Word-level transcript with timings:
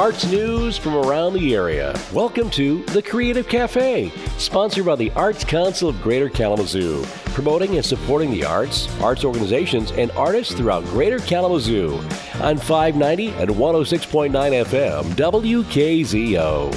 arts 0.00 0.24
news 0.24 0.78
from 0.78 0.94
around 0.94 1.34
the 1.34 1.54
area. 1.54 1.94
Welcome 2.10 2.48
to 2.52 2.82
The 2.86 3.02
Creative 3.02 3.46
Cafe, 3.46 4.10
sponsored 4.38 4.86
by 4.86 4.96
the 4.96 5.10
Arts 5.10 5.44
Council 5.44 5.90
of 5.90 6.00
Greater 6.00 6.30
Kalamazoo, 6.30 7.04
promoting 7.34 7.76
and 7.76 7.84
supporting 7.84 8.30
the 8.30 8.42
arts, 8.42 8.88
arts 9.02 9.26
organizations, 9.26 9.92
and 9.92 10.10
artists 10.12 10.54
throughout 10.54 10.86
Greater 10.86 11.18
Kalamazoo 11.18 11.96
on 12.40 12.56
590 12.56 13.28
and 13.32 13.50
106.9 13.50 14.30
FM 14.64 15.04
WKZO. 15.16 16.70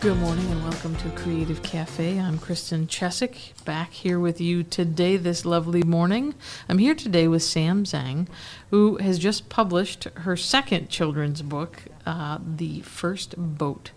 Good 0.00 0.16
morning 0.18 0.59
welcome 0.90 1.10
to 1.10 1.22
Creative 1.22 1.62
Cafe. 1.62 2.18
I'm 2.18 2.36
Kristen 2.38 2.88
Chesick, 2.88 3.52
back 3.64 3.92
here 3.92 4.18
with 4.18 4.40
you 4.40 4.64
today, 4.64 5.16
this 5.16 5.44
lovely 5.44 5.84
morning. 5.84 6.34
I'm 6.68 6.78
here 6.78 6.96
today 6.96 7.28
with 7.28 7.44
Sam 7.44 7.84
Zhang, 7.84 8.26
who 8.70 8.96
has 8.96 9.20
just 9.20 9.48
published 9.48 10.04
her 10.16 10.36
second 10.36 10.88
children's 10.88 11.42
book, 11.42 11.84
uh, 12.06 12.38
The 12.44 12.80
First 12.80 13.36
Boat, 13.36 13.92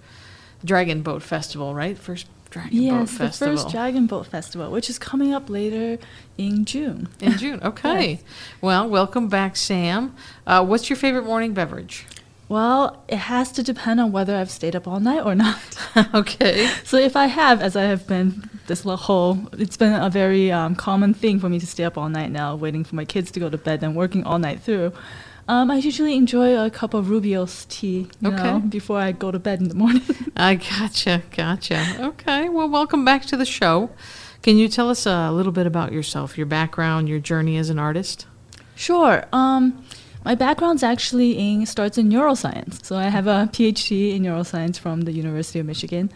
Dragon 0.63 1.01
Boat 1.01 1.23
Festival, 1.23 1.73
right? 1.73 1.98
First 1.98 2.27
Dragon 2.51 2.77
Boat 2.77 2.84
Yes, 2.84 3.17
the 3.17 3.31
first 3.31 3.70
Dragon 3.70 4.05
Boat 4.05 4.27
Festival, 4.27 4.70
which 4.70 4.87
is 4.87 4.99
coming 4.99 5.34
up 5.34 5.49
later 5.49 5.98
in 6.37 6.63
June. 6.63 7.09
in 7.20 7.37
June. 7.39 7.59
Okay. 7.63 8.07
Yes. 8.09 8.23
Well, 8.62 8.87
welcome 8.87 9.29
back, 9.29 9.55
Sam. 9.55 10.15
Uh, 10.45 10.63
what's 10.63 10.91
your 10.91 10.98
favorite 10.98 11.25
morning 11.25 11.55
beverage? 11.55 12.05
Well, 12.53 13.03
it 13.07 13.17
has 13.17 13.52
to 13.53 13.63
depend 13.63 13.99
on 13.99 14.12
whether 14.12 14.35
I've 14.35 14.52
stayed 14.52 14.75
up 14.75 14.88
all 14.88 14.99
night 14.99 15.25
or 15.25 15.34
not. 15.34 15.57
okay. 16.13 16.67
so 16.84 16.98
if 16.98 17.16
I 17.16 17.26
have, 17.26 17.63
as 17.63 17.76
I 17.76 17.81
have 17.85 18.05
been 18.05 18.48
this 18.67 18.84
whole, 18.84 19.49
it's 19.53 19.76
been 19.76 19.91
a 19.91 20.07
very 20.07 20.52
um, 20.52 20.76
common 20.76 21.16
thing 21.16 21.39
for 21.39 21.49
me 21.49 21.57
to 21.57 21.66
stay 21.66 21.84
up 21.84 21.98
all 21.98 22.09
night 22.09 22.29
now, 22.29 22.55
waiting 22.55 22.84
for 22.84 22.93
my 22.93 23.05
kids 23.05 23.31
to 23.31 23.39
go 23.39 23.49
to 23.49 23.57
bed 23.57 23.81
and 23.81 23.95
working 23.95 24.24
all 24.24 24.37
night 24.37 24.62
through. 24.62 24.93
Um, 25.48 25.71
I 25.71 25.77
usually 25.77 26.15
enjoy 26.15 26.55
a 26.63 26.70
cup 26.70 26.93
of 26.93 27.07
rooibos 27.07 27.68
tea, 27.70 28.07
you 28.21 28.29
Okay. 28.31 28.43
know, 28.43 28.59
before 28.59 28.99
I 28.99 29.13
go 29.13 29.31
to 29.31 29.40
bed 29.40 29.59
in 29.59 29.68
the 29.68 29.74
morning. 29.74 30.04
I 30.37 30.54
gotcha, 30.54 31.24
gotcha. 31.35 31.84
Okay, 31.99 32.49
well, 32.49 32.70
welcome 32.70 33.04
back 33.04 33.26
to 33.26 33.35
the 33.35 33.48
show. 33.48 33.90
Can 34.43 34.59
you 34.59 34.68
tell 34.68 34.91
us 34.91 35.07
a 35.07 35.31
little 35.31 35.54
bit 35.54 35.65
about 35.65 35.91
yourself, 35.91 36.37
your 36.37 36.46
background, 36.46 37.09
your 37.09 37.18
journey 37.18 37.57
as 37.57 37.71
an 37.71 37.79
artist? 37.79 38.27
Sure. 38.76 39.26
Um, 39.34 39.84
my 40.26 40.35
background's 40.35 40.84
actually 40.84 41.38
in 41.38 41.66
starts 41.66 41.98
in 41.98 42.10
neuroscience. 42.10 42.84
So 42.85 42.96
I 42.96 43.10
have 43.10 43.27
a 43.27 43.49
PhD 43.52 44.16
in 44.16 44.24
neuroscience 44.24 44.77
from 44.77 45.02
the 45.02 45.12
University 45.12 45.60
of 45.60 45.65
Michigan, 45.65 46.12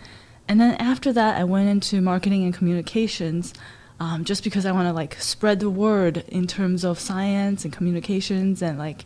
and 0.48 0.60
then 0.60 0.76
after 0.76 1.12
that, 1.14 1.38
I 1.38 1.44
went 1.44 1.70
into 1.70 2.02
marketing 2.02 2.44
and 2.44 2.54
communications, 2.54 3.54
um, 4.00 4.24
just 4.24 4.44
because 4.44 4.66
I 4.66 4.72
want 4.72 4.88
to 4.88 4.94
like 4.94 5.20
spread 5.22 5.60
the 5.60 5.70
word 5.70 6.24
in 6.28 6.48
terms 6.48 6.86
of 6.86 7.00
science 7.00 7.66
and 7.66 7.74
communications, 7.74 8.62
and 8.62 8.78
like 8.78 9.06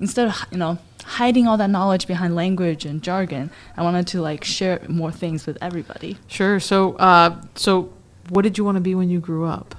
instead 0.00 0.28
of 0.28 0.44
you 0.50 0.58
know 0.58 0.78
hiding 1.04 1.46
all 1.46 1.56
that 1.56 1.70
knowledge 1.70 2.06
behind 2.06 2.34
language 2.34 2.84
and 2.84 3.02
jargon, 3.02 3.50
I 3.76 3.82
wanted 3.82 4.06
to 4.08 4.20
like 4.20 4.44
share 4.44 4.84
more 4.88 5.12
things 5.12 5.46
with 5.46 5.58
everybody. 5.60 6.18
Sure. 6.26 6.60
So, 6.60 6.94
uh, 6.96 7.40
so 7.54 7.92
what 8.28 8.42
did 8.42 8.58
you 8.58 8.64
want 8.64 8.76
to 8.76 8.80
be 8.80 8.94
when 8.94 9.10
you 9.10 9.20
grew 9.20 9.46
up? 9.46 9.74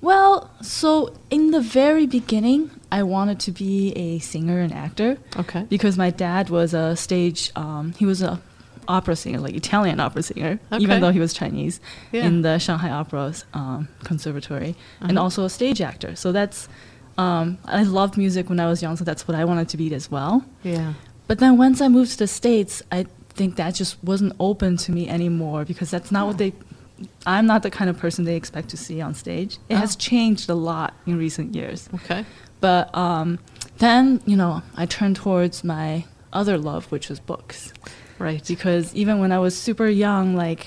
Well, 0.00 0.50
so 0.62 1.12
in 1.30 1.50
the 1.50 1.60
very 1.60 2.06
beginning, 2.06 2.70
I 2.90 3.02
wanted 3.02 3.38
to 3.40 3.52
be 3.52 3.92
a 3.92 4.18
singer 4.18 4.60
and 4.60 4.72
actor. 4.72 5.18
Okay. 5.36 5.66
because 5.68 5.98
my 5.98 6.10
dad 6.10 6.48
was 6.50 6.72
a 6.74 6.96
stage 6.96 7.50
um, 7.56 7.92
he 7.98 8.06
was 8.06 8.22
a 8.22 8.40
opera 8.88 9.14
singer 9.14 9.38
like 9.38 9.54
italian 9.54 10.00
opera 10.00 10.22
singer 10.22 10.58
Okay. 10.72 10.82
even 10.82 11.00
though 11.00 11.12
he 11.12 11.20
was 11.20 11.32
chinese 11.32 11.80
Yeah. 12.10 12.24
in 12.26 12.42
the 12.42 12.58
shanghai 12.58 12.90
opera 12.90 13.32
um, 13.54 13.86
conservatory 14.02 14.74
and 15.00 15.12
Uh-huh. 15.16 15.22
also 15.24 15.44
a 15.44 15.50
stage 15.50 15.80
actor 15.80 16.16
so 16.16 16.32
that's 16.32 16.66
um, 17.16 17.58
i 17.66 17.82
loved 17.84 18.16
music 18.16 18.48
when 18.48 18.58
i 18.58 18.66
was 18.66 18.82
young 18.82 18.96
so 18.96 19.04
that's 19.04 19.28
what 19.28 19.36
i 19.36 19.44
wanted 19.44 19.68
to 19.68 19.76
be 19.76 19.94
as 19.94 20.10
well 20.10 20.42
Yeah. 20.64 20.94
but 21.28 21.38
then 21.38 21.56
once 21.56 21.80
i 21.80 21.86
moved 21.88 22.10
to 22.12 22.18
the 22.18 22.26
states 22.26 22.82
i 22.90 23.06
think 23.38 23.54
that 23.56 23.76
just 23.76 24.02
wasn't 24.02 24.32
open 24.40 24.76
to 24.78 24.90
me 24.90 25.08
anymore 25.08 25.64
because 25.64 25.88
that's 25.94 26.10
not 26.10 26.26
what 26.26 26.38
they 26.38 26.52
i'm 27.26 27.46
not 27.46 27.62
the 27.62 27.70
kind 27.70 27.88
of 27.90 27.98
person 27.98 28.24
they 28.24 28.36
expect 28.36 28.68
to 28.68 28.76
see 28.76 29.00
on 29.00 29.14
stage 29.14 29.58
it 29.68 29.76
has 29.76 29.94
Oh. 29.96 29.98
changed 29.98 30.48
a 30.50 30.54
lot 30.54 30.94
in 31.06 31.16
recent 31.18 31.54
years 31.54 31.88
Okay. 31.94 32.24
but 32.60 32.94
um, 32.96 33.38
then, 33.78 34.20
you 34.26 34.36
know, 34.36 34.62
I 34.76 34.84
turned 34.84 35.16
towards 35.16 35.64
my 35.64 36.04
other 36.34 36.58
love, 36.58 36.84
which 36.92 37.08
was 37.08 37.18
books. 37.18 37.72
Right. 38.18 38.46
Because 38.46 38.94
even 38.94 39.18
when 39.20 39.32
I 39.32 39.38
was 39.38 39.56
super 39.56 39.86
young, 39.88 40.36
like, 40.36 40.66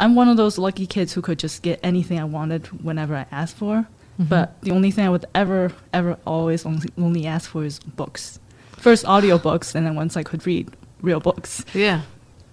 I'm 0.00 0.16
one 0.16 0.28
of 0.28 0.36
those 0.36 0.58
lucky 0.58 0.84
kids 0.88 1.12
who 1.12 1.22
could 1.22 1.38
just 1.38 1.62
get 1.62 1.78
anything 1.84 2.18
I 2.18 2.24
wanted 2.24 2.66
whenever 2.82 3.14
I 3.14 3.26
asked 3.30 3.54
for. 3.56 3.76
Mm-hmm. 3.76 4.24
But 4.24 4.60
the 4.62 4.72
only 4.72 4.90
thing 4.90 5.06
I 5.06 5.10
would 5.10 5.24
ever, 5.36 5.70
ever, 5.92 6.18
always 6.26 6.66
only, 6.66 6.88
only 6.98 7.26
ask 7.28 7.48
for 7.48 7.64
is 7.64 7.78
books. 7.78 8.40
First 8.76 9.04
audiobooks, 9.04 9.76
and 9.76 9.86
then 9.86 9.94
once 9.94 10.16
I 10.16 10.24
could 10.24 10.44
read 10.44 10.68
real 11.00 11.20
books. 11.20 11.64
Yeah. 11.74 12.02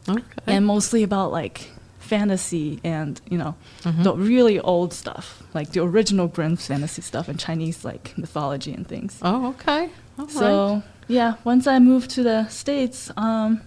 Okay. 0.07 0.21
And 0.45 0.67
mostly 0.67 1.01
about, 1.01 1.31
like, 1.31 1.67
fantasy 2.13 2.79
and, 2.83 3.21
you 3.29 3.37
know, 3.37 3.53
Mhm. 3.83 4.03
the 4.03 4.13
really 4.31 4.57
old 4.73 4.91
stuff, 4.93 5.43
like 5.53 5.67
the 5.73 5.81
original 5.89 6.27
Grimm 6.35 6.55
fantasy 6.57 7.01
stuff 7.01 7.25
and 7.29 7.37
Chinese, 7.47 7.85
like, 7.91 8.05
mythology 8.17 8.73
and 8.77 8.85
things. 8.93 9.11
oh, 9.21 9.47
okay. 9.53 9.83
All 10.17 10.25
right. 10.25 10.31
So 10.43 10.83
yeah, 11.07 11.31
once 11.51 11.65
I 11.67 11.77
moved 11.79 12.09
to 12.17 12.21
the 12.23 12.39
states, 12.49 12.99
um, 13.17 13.61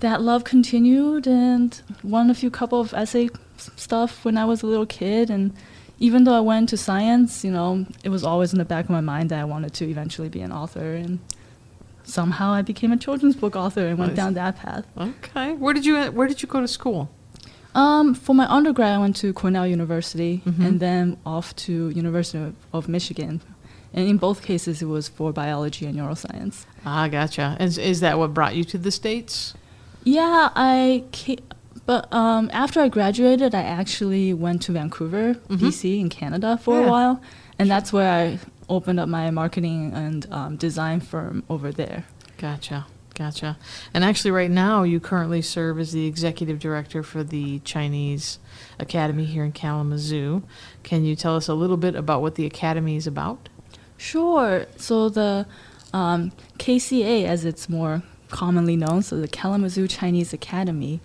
that 0.00 0.22
love 0.22 0.42
continued, 0.44 1.26
and 1.26 1.70
won 2.02 2.30
a 2.30 2.34
few 2.34 2.50
couple 2.50 2.78
of 2.80 2.92
essay 2.94 3.28
stuff 3.76 4.24
when 4.24 4.36
I 4.42 4.44
was 4.44 4.62
a 4.62 4.66
little 4.72 4.86
kid. 4.86 5.28
And 5.30 5.52
even 5.98 6.22
though 6.24 6.36
I 6.42 6.44
went 6.52 6.68
to 6.70 6.76
science, 6.76 7.44
you 7.46 7.50
know, 7.50 7.84
it 8.04 8.10
was 8.10 8.22
always 8.22 8.52
in 8.52 8.58
the 8.58 8.64
back 8.64 8.84
of 8.84 8.90
my 8.90 9.00
mind 9.00 9.30
that 9.30 9.40
I 9.40 9.44
wanted 9.54 9.72
to 9.80 9.84
eventually 9.94 10.28
be 10.28 10.40
an 10.40 10.52
author. 10.52 10.94
And 10.94 11.18
somehow 12.04 12.52
I 12.52 12.62
became 12.62 12.92
a 12.92 12.96
children's 12.96 13.34
book 13.42 13.56
author 13.56 13.86
and 13.88 13.98
went 13.98 14.12
Nice. 14.12 14.16
down 14.22 14.34
that 14.34 14.54
path. 14.62 14.84
Okay. 14.96 15.48
Where 15.62 15.74
did 15.74 15.84
you 15.84 15.96
Where 16.18 16.28
did 16.28 16.42
you 16.42 16.48
go 16.48 16.60
to 16.60 16.68
school? 16.68 17.08
Um, 17.82 18.06
for 18.24 18.34
my 18.34 18.46
undergrad, 18.58 18.92
I 18.96 18.98
went 18.98 19.16
to 19.22 19.32
Cornell 19.32 19.66
University 19.78 20.32
Mhm. 20.44 20.66
and 20.66 20.80
then 20.80 21.16
off 21.24 21.54
to 21.66 21.72
University 21.90 22.38
of, 22.48 22.54
of 22.72 22.88
Michigan. 22.88 23.40
And 23.94 24.02
in 24.12 24.16
both 24.18 24.38
cases, 24.42 24.82
it 24.82 24.88
was 24.96 25.04
for 25.16 25.32
biology 25.32 25.86
and 25.86 25.94
neuroscience. 25.98 26.56
Ah, 26.84 27.06
gotcha. 27.08 27.56
Is 27.66 27.78
is 27.78 27.98
that 28.00 28.14
what 28.18 28.34
brought 28.34 28.54
you 28.58 28.64
to 28.72 28.78
the 28.86 28.90
states? 28.90 29.54
Yeah, 30.04 30.50
I 30.56 31.04
ca- 31.18 31.44
but 31.86 32.02
um, 32.12 32.44
after 32.52 32.78
I 32.86 32.88
graduated, 32.98 33.54
I 33.54 33.62
actually 33.80 34.26
went 34.34 34.58
to 34.66 34.72
Vancouver, 34.72 35.26
Mhm. 35.48 35.58
BC, 35.60 36.00
in 36.00 36.08
Canada 36.20 36.50
for 36.64 36.80
Yeah. 36.80 36.86
a 36.86 36.90
while, 36.94 37.14
and 37.58 37.70
that's 37.70 37.90
where 37.92 38.10
I 38.20 38.38
opened 38.68 38.98
up 39.00 39.08
my 39.08 39.30
marketing 39.30 39.92
and 39.94 40.26
um, 40.38 40.56
design 40.56 41.00
firm 41.00 41.42
over 41.48 41.68
there. 41.72 42.00
Gotcha. 42.36 42.78
Gotcha. 43.18 43.58
And 43.92 44.04
actually, 44.04 44.30
right 44.30 44.50
now, 44.50 44.84
you 44.84 45.00
currently 45.00 45.42
serve 45.42 45.80
as 45.80 45.90
the 45.90 46.06
executive 46.06 46.60
director 46.60 47.02
for 47.02 47.24
the 47.24 47.58
Chinese 47.60 48.38
Academy 48.78 49.24
here 49.24 49.42
in 49.42 49.50
Kalamazoo. 49.50 50.44
Can 50.84 51.04
you 51.04 51.16
tell 51.16 51.34
us 51.34 51.48
a 51.48 51.54
little 51.54 51.76
bit 51.76 51.96
about 51.96 52.22
what 52.22 52.36
the 52.36 52.46
academy 52.46 52.94
is 52.94 53.08
about? 53.08 53.48
Sure. 53.96 54.66
So 54.76 55.08
the 55.08 55.46
um, 55.92 56.30
KCA, 56.58 57.24
as 57.24 57.44
it's 57.44 57.68
more 57.68 58.04
commonly 58.28 58.76
known, 58.76 59.02
so 59.02 59.20
the 59.20 59.26
Kalamazoo 59.26 59.88
Chinese 59.88 60.32
Academy, 60.32 61.00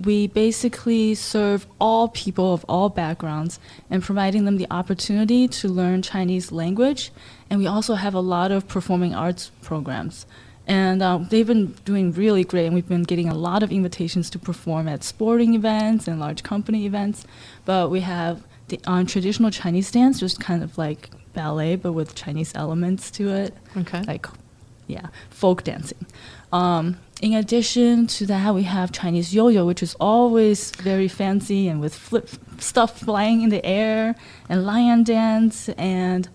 we 0.00 0.26
basically 0.26 1.14
serve 1.14 1.68
all 1.80 2.08
people 2.08 2.52
of 2.52 2.64
all 2.68 2.88
backgrounds 2.88 3.60
and 3.88 4.02
providing 4.02 4.44
them 4.44 4.56
the 4.56 4.66
opportunity 4.72 5.46
to 5.46 5.68
learn 5.68 6.02
Chinese 6.02 6.50
language. 6.50 7.12
And 7.48 7.60
we 7.60 7.68
also 7.68 7.94
have 7.94 8.14
a 8.14 8.20
lot 8.20 8.50
of 8.50 8.66
performing 8.66 9.14
arts 9.14 9.52
programs. 9.62 10.26
And 10.66 11.02
um, 11.02 11.28
they've 11.30 11.46
been 11.46 11.72
doing 11.84 12.12
really 12.12 12.42
great, 12.44 12.66
and 12.66 12.74
we've 12.74 12.88
been 12.88 13.02
getting 13.02 13.28
a 13.28 13.34
lot 13.34 13.62
of 13.62 13.70
invitations 13.70 14.30
to 14.30 14.38
perform 14.38 14.88
at 14.88 15.04
sporting 15.04 15.54
events 15.54 16.08
and 16.08 16.18
large 16.18 16.42
company 16.42 16.86
events. 16.86 17.26
But 17.66 17.90
we 17.90 18.00
have 18.00 18.42
the 18.68 18.80
um, 18.86 19.04
traditional 19.06 19.50
Chinese 19.50 19.90
dance, 19.90 20.20
just 20.20 20.40
kind 20.40 20.62
of 20.62 20.78
like 20.78 21.10
ballet, 21.34 21.76
but 21.76 21.92
with 21.92 22.14
Chinese 22.14 22.52
elements 22.54 23.10
to 23.12 23.28
it 23.28 23.54
Okay. 23.76 24.02
like 24.02 24.26
yeah 24.86 25.06
folk 25.30 25.64
dancing 25.64 26.04
um, 26.52 26.98
in 27.22 27.32
addition 27.32 28.06
to 28.06 28.26
that 28.26 28.54
we 28.54 28.64
have 28.64 28.92
chinese 28.92 29.34
yo-yo 29.34 29.64
which 29.64 29.82
is 29.82 29.94
always 29.98 30.70
very 30.72 31.08
fancy 31.08 31.68
and 31.68 31.80
with 31.80 31.94
flip 31.94 32.28
stuff 32.58 33.00
flying 33.00 33.40
in 33.40 33.48
the 33.48 33.64
air 33.64 34.14
and 34.50 34.66
lion 34.66 35.02
dance 35.02 35.70
and 35.70 36.28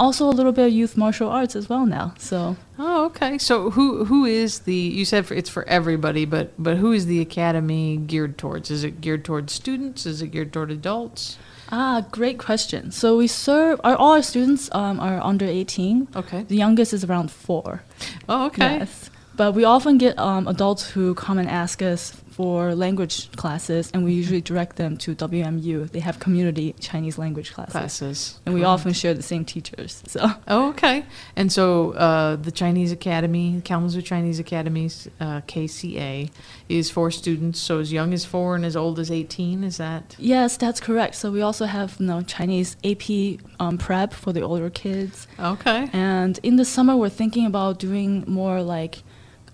also 0.00 0.26
a 0.26 0.34
little 0.38 0.52
bit 0.52 0.66
of 0.66 0.72
youth 0.72 0.96
martial 0.96 1.28
arts 1.28 1.54
as 1.54 1.68
well 1.68 1.84
now 1.86 2.14
so 2.18 2.56
Oh, 2.82 3.04
okay. 3.10 3.36
So 3.36 3.68
who 3.76 4.06
who 4.06 4.24
is 4.24 4.60
the? 4.60 4.74
You 4.74 5.04
said 5.04 5.26
for, 5.26 5.34
it's 5.34 5.50
for 5.50 5.64
everybody, 5.68 6.24
but 6.24 6.46
but 6.58 6.78
who 6.78 6.92
is 6.92 7.04
the 7.04 7.20
academy 7.20 7.98
geared 7.98 8.38
towards? 8.38 8.70
Is 8.70 8.84
it 8.84 9.02
geared 9.02 9.22
towards 9.22 9.52
students? 9.52 10.06
Is 10.06 10.22
it 10.22 10.28
geared 10.28 10.50
toward 10.54 10.70
adults? 10.70 11.36
ah 11.72 12.00
great 12.10 12.38
question 12.38 12.90
so 12.90 13.16
we 13.16 13.26
serve 13.28 13.78
our, 13.84 13.94
all 13.94 14.12
our 14.18 14.22
students 14.22 14.68
um, 14.72 14.98
are 14.98 15.20
under 15.22 15.44
18 15.46 16.08
Okay. 16.16 16.42
the 16.48 16.56
youngest 16.56 16.92
is 16.92 17.04
around 17.04 17.30
four 17.30 17.82
Oh, 18.28 18.46
okay. 18.46 18.78
Yes. 18.78 19.10
But 19.36 19.52
we 19.54 19.62
often 19.64 19.96
get 19.98 20.18
um, 20.18 20.48
adults 20.48 20.90
who 20.94 21.14
come 21.14 21.38
and 21.38 21.48
ask 21.48 21.80
us 21.82 22.02
for 22.40 22.74
language 22.74 23.30
classes, 23.32 23.90
and 23.92 24.02
we 24.02 24.14
usually 24.14 24.40
direct 24.40 24.76
them 24.76 24.96
to 24.96 25.14
WMU. 25.14 25.90
They 25.90 26.00
have 26.00 26.18
community 26.20 26.74
Chinese 26.80 27.18
language 27.18 27.52
classes, 27.52 27.72
Classes. 27.72 28.40
and 28.46 28.54
we 28.54 28.64
often 28.64 28.94
share 28.94 29.12
the 29.12 29.22
same 29.22 29.44
teachers. 29.44 30.02
So 30.06 30.20
Oh, 30.48 30.70
okay. 30.70 31.04
And 31.36 31.52
so 31.52 31.90
uh, 31.92 32.36
the 32.36 32.50
Chinese 32.50 32.92
Academy, 32.92 33.60
Kalamazoo 33.62 34.00
Chinese 34.00 34.40
Academy's 34.40 35.06
uh, 35.20 35.42
KCA, 35.42 36.30
is 36.70 36.90
for 36.90 37.10
students 37.10 37.58
so 37.60 37.78
as 37.78 37.92
young 37.92 38.14
as 38.14 38.24
four 38.24 38.56
and 38.56 38.64
as 38.64 38.74
old 38.74 38.98
as 38.98 39.10
18. 39.10 39.62
Is 39.62 39.76
that? 39.76 40.16
yes, 40.18 40.56
that's 40.56 40.80
correct. 40.80 41.16
So 41.16 41.30
we 41.30 41.42
also 41.42 41.66
have 41.66 41.96
you 42.00 42.06
know 42.06 42.22
Chinese 42.22 42.74
AP 42.84 43.38
um, 43.60 43.76
prep 43.76 44.14
for 44.14 44.32
the 44.32 44.40
older 44.40 44.70
kids, 44.70 45.28
Okay. 45.38 45.90
and 45.92 46.40
in 46.42 46.56
the 46.56 46.64
summer 46.64 46.96
we're 46.96 47.10
thinking 47.22 47.44
about 47.44 47.78
doing 47.78 48.24
more 48.26 48.62
like 48.62 49.02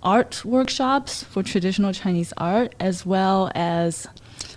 art 0.07 0.45
workshops 0.45 1.23
for 1.25 1.43
traditional 1.43 1.93
Chinese 1.93 2.33
art, 2.39 2.75
as 2.81 3.05
well 3.05 3.51
as 3.55 4.07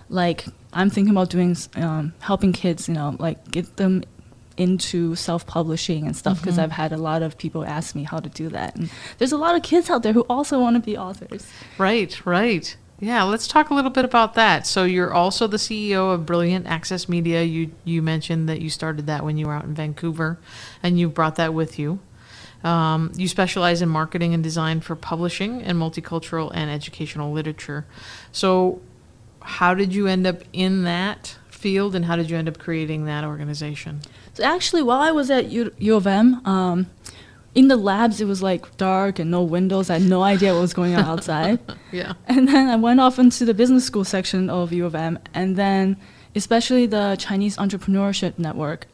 like 0.07 0.45
I'm 0.71 0.89
thinking 0.89 1.11
about 1.11 1.29
doing 1.31 1.57
um, 1.75 2.13
helping 2.19 2.53
kids, 2.53 2.87
you 2.87 2.93
know, 2.93 3.15
like 3.19 3.49
get 3.51 3.75
them 3.77 4.03
into 4.55 5.15
self-publishing 5.15 6.05
and 6.05 6.15
stuff 6.15 6.39
because 6.41 6.57
Mhm. 6.57 6.63
I've 6.63 6.71
had 6.73 6.91
a 6.91 6.97
lot 6.97 7.21
of 7.23 7.37
people 7.37 7.63
ask 7.65 7.95
me 7.95 8.03
how 8.03 8.19
to 8.19 8.29
do 8.29 8.49
that. 8.49 8.75
And 8.75 8.89
there's 9.17 9.31
a 9.31 9.37
lot 9.37 9.55
of 9.55 9.63
kids 9.63 9.89
out 9.89 10.03
there 10.03 10.11
who 10.13 10.25
also 10.29 10.59
want 10.59 10.75
to 10.75 10.81
be 10.81 10.97
authors. 10.97 11.47
Right, 11.77 12.13
right. 12.25 12.75
Yeah, 12.99 13.23
let's 13.23 13.47
talk 13.47 13.69
a 13.69 13.73
little 13.73 13.89
bit 13.91 14.03
about 14.03 14.33
that. 14.33 14.67
So 14.67 14.83
you're 14.83 15.13
also 15.13 15.47
the 15.47 15.55
CEO 15.57 16.13
of 16.13 16.25
Brilliant 16.25 16.67
Access 16.67 17.07
Media. 17.07 17.41
You 17.43 17.71
you 17.85 18.01
mentioned 18.01 18.49
that 18.49 18.59
you 18.61 18.69
started 18.69 19.07
that 19.07 19.23
when 19.23 19.37
you 19.37 19.47
were 19.47 19.53
out 19.53 19.63
in 19.63 19.73
Vancouver, 19.73 20.37
and 20.83 20.99
you 20.99 21.07
brought 21.09 21.35
that 21.37 21.53
with 21.53 21.79
you. 21.79 21.99
Um, 22.63 23.11
you 23.15 23.27
specialize 23.27 23.81
in 23.81 23.89
marketing 23.89 24.33
and 24.33 24.43
design 24.43 24.81
for 24.81 24.95
publishing 24.95 25.61
and 25.61 25.77
multicultural 25.77 26.51
and 26.53 26.69
educational 26.69 27.31
literature. 27.31 27.85
So, 28.31 28.81
how 29.41 29.73
did 29.73 29.95
you 29.95 30.07
end 30.07 30.27
up 30.27 30.43
in 30.51 30.83
that 30.83 31.37
field, 31.49 31.95
and 31.95 32.05
how 32.05 32.15
did 32.15 32.29
you 32.29 32.37
end 32.37 32.47
up 32.47 32.57
creating 32.57 33.05
that 33.05 33.23
organization? 33.23 34.01
So 34.33 34.43
actually, 34.43 34.81
while 34.81 35.01
I 35.01 35.11
was 35.11 35.29
at 35.29 35.49
U, 35.51 35.73
U 35.77 35.95
of 35.95 36.07
M, 36.07 36.45
um, 36.45 36.87
in 37.55 37.67
the 37.67 37.75
labs 37.75 38.21
it 38.21 38.25
was 38.25 38.41
like 38.41 38.77
dark 38.77 39.19
and 39.19 39.31
no 39.31 39.43
windows. 39.43 39.89
I 39.89 39.95
had 39.95 40.03
no 40.03 40.21
idea 40.23 40.53
what 40.53 40.61
was 40.61 40.73
going 40.73 40.95
on 40.95 41.03
outside. 41.03 41.59
Yeah. 41.91 42.13
And 42.27 42.47
then 42.47 42.69
I 42.69 42.75
went 42.75 42.99
off 42.99 43.17
into 43.17 43.45
the 43.45 43.53
business 43.55 43.83
school 43.83 44.03
section 44.03 44.47
of 44.47 44.71
U 44.71 44.85
of 44.85 44.93
M, 44.93 45.17
and 45.33 45.55
then 45.55 45.97
especially 46.35 46.85
the 46.85 47.15
Chinese 47.17 47.57
Entrepreneurship 47.57 48.37
Network. 48.37 48.85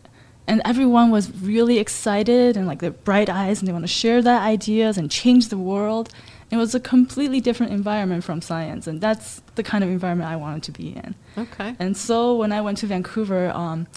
And 0.48 0.62
everyone 0.64 1.10
was 1.10 1.32
really 1.42 1.80
excited 1.80 2.56
and 2.56 2.68
like 2.68 2.80
their 2.80 2.92
bright 2.92 3.30
eyes, 3.30 3.60
and 3.60 3.68
they 3.68 3.74
want 3.74 3.84
to 3.84 3.88
share 3.88 4.22
their 4.22 4.40
ideas 4.40 4.98
and 4.98 5.10
change 5.10 5.50
the 5.50 5.58
world. 5.58 6.10
It 6.52 6.58
was 6.58 6.76
a 6.76 6.80
completely 6.80 7.42
different 7.42 7.72
environment 7.72 8.24
from 8.24 8.42
science, 8.42 8.86
and 8.86 9.02
that's 9.02 9.42
the 9.56 9.64
kind 9.64 9.84
of 9.84 9.90
environment 9.90 10.30
I 10.30 10.36
wanted 10.36 10.64
to 10.64 10.72
be 10.72 10.90
in. 10.90 11.16
Okay. 11.38 11.76
And 11.80 11.98
so 11.98 12.36
when 12.36 12.52
I 12.52 12.62
went 12.62 12.78
to 12.80 12.88
Vancouver, 12.88 13.50
um, 13.50 13.88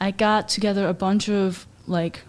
I 0.00 0.10
got 0.10 0.48
together 0.48 0.88
a 0.88 0.94
bunch 0.94 1.28
of 1.28 1.66
like 1.86 2.22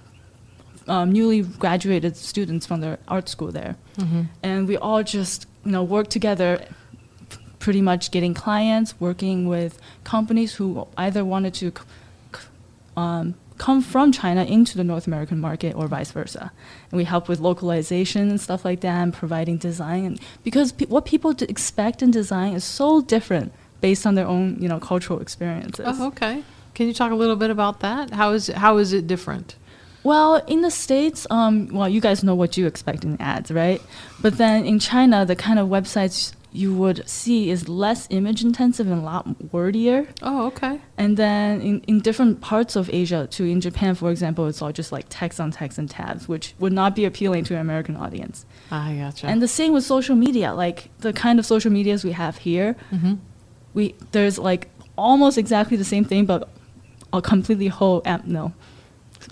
um, 0.88 1.12
newly 1.12 1.44
graduated 1.44 2.18
students 2.18 2.66
from 2.66 2.82
the 2.82 3.00
art 3.08 3.30
school 3.30 3.52
there, 3.52 3.76
hmm 3.98 4.24
and 4.44 4.68
we 4.68 4.76
all 4.76 5.04
just 5.04 5.48
you 5.64 5.72
know 5.72 5.84
worked 5.84 6.10
together, 6.12 6.66
pretty 7.60 7.82
much 7.82 8.12
getting 8.12 8.34
clients, 8.34 9.00
working 9.00 9.48
with 9.48 9.80
companies 10.04 10.56
who 10.56 10.88
either 10.98 11.24
wanted 11.24 11.54
to 11.54 11.72
um, 12.98 13.36
come 13.60 13.82
from 13.82 14.12
China 14.12 14.44
into 14.44 14.76
the 14.76 14.84
North 14.84 15.06
American 15.06 15.40
market 15.40 15.76
or 15.76 15.88
vice 15.88 16.12
versa. 16.12 16.52
And 16.90 16.98
we 16.98 17.04
help 17.04 17.28
with 17.28 17.40
localization 17.40 18.30
and 18.30 18.42
stuff 18.42 18.66
like 18.66 18.80
that, 18.82 19.04
and 19.04 19.14
providing 19.14 19.58
design. 19.58 20.06
And 20.06 20.20
because 20.44 20.72
pe- 20.72 20.88
what 20.88 21.06
people 21.06 21.34
d- 21.34 21.46
expect 21.48 22.02
in 22.02 22.10
design 22.10 22.56
is 22.56 22.64
so 22.64 23.02
different 23.02 23.52
based 23.82 24.08
on 24.08 24.16
their 24.16 24.26
own 24.26 24.58
you 24.60 24.68
know 24.68 24.80
cultural 24.80 25.20
experiences. 25.20 25.86
Oh, 25.88 26.08
okay. 26.08 26.44
Can 26.74 26.88
you 26.88 26.94
talk 26.94 27.12
a 27.12 27.16
little 27.16 27.36
bit 27.36 27.52
about 27.52 27.82
that? 27.82 28.12
How 28.12 28.32
is 28.32 28.48
how 28.48 28.78
is 28.78 28.94
it 28.94 29.06
different? 29.06 29.56
Well, 30.02 30.38
in 30.48 30.62
the 30.62 30.72
States, 30.72 31.28
um, 31.30 31.68
well, 31.68 31.90
you 31.90 32.00
guys 32.00 32.24
know 32.24 32.34
what 32.34 32.56
you 32.56 32.66
expect 32.66 33.04
in 33.04 33.20
ads, 33.22 33.52
right? 33.52 33.82
But 34.22 34.38
then 34.38 34.66
in 34.66 34.80
China, 34.80 35.26
the 35.26 35.36
kind 35.36 35.60
of 35.60 35.68
websites 35.68 36.34
you 36.52 36.74
would 36.74 37.08
see 37.08 37.50
is 37.50 37.70
less 37.70 38.08
image 38.10 38.44
intensive 38.44 38.90
and 38.90 39.02
a 39.02 39.06
lot 39.06 39.28
wordier. 39.52 40.08
Oh, 40.22 40.48
okay. 40.48 40.82
And 40.98 41.16
then 41.16 41.62
in, 41.62 41.82
in 41.82 42.00
different 42.00 42.42
parts 42.42 42.76
of 42.76 42.90
Asia, 42.92 43.28
too, 43.30 43.46
in 43.46 43.62
Japan, 43.62 43.94
for 43.96 44.10
example, 44.10 44.48
it's 44.48 44.62
all 44.62 44.72
just 44.72 44.92
like 44.92 45.06
text 45.10 45.40
on 45.40 45.52
text 45.52 45.78
and 45.78 45.90
tabs, 45.90 46.28
which 46.28 46.56
would 46.60 46.74
not 46.74 46.96
be 46.96 47.06
appealing 47.06 47.44
to 47.46 47.54
an 47.56 47.62
American 47.62 47.96
audience. 47.96 48.46
I 48.72 48.96
gotcha. 48.96 49.28
And 49.28 49.42
the 49.42 49.48
same 49.48 49.74
with 49.74 49.84
social 49.84 50.16
media, 50.16 50.54
like 50.54 50.90
the 51.00 51.14
kind 51.14 51.40
of 51.40 51.46
social 51.46 51.72
medias 51.72 52.04
we 52.04 52.14
have 52.14 52.38
here, 52.38 52.76
hmm 52.90 53.16
we 53.76 53.94
there's 54.14 54.40
like 54.40 54.68
almost 54.98 55.38
exactly 55.38 55.78
the 55.78 55.86
same 55.86 56.04
thing, 56.04 56.26
but 56.26 56.50
a 57.14 57.22
completely 57.22 57.68
whole 57.68 58.02
app 58.06 58.26
no 58.26 58.54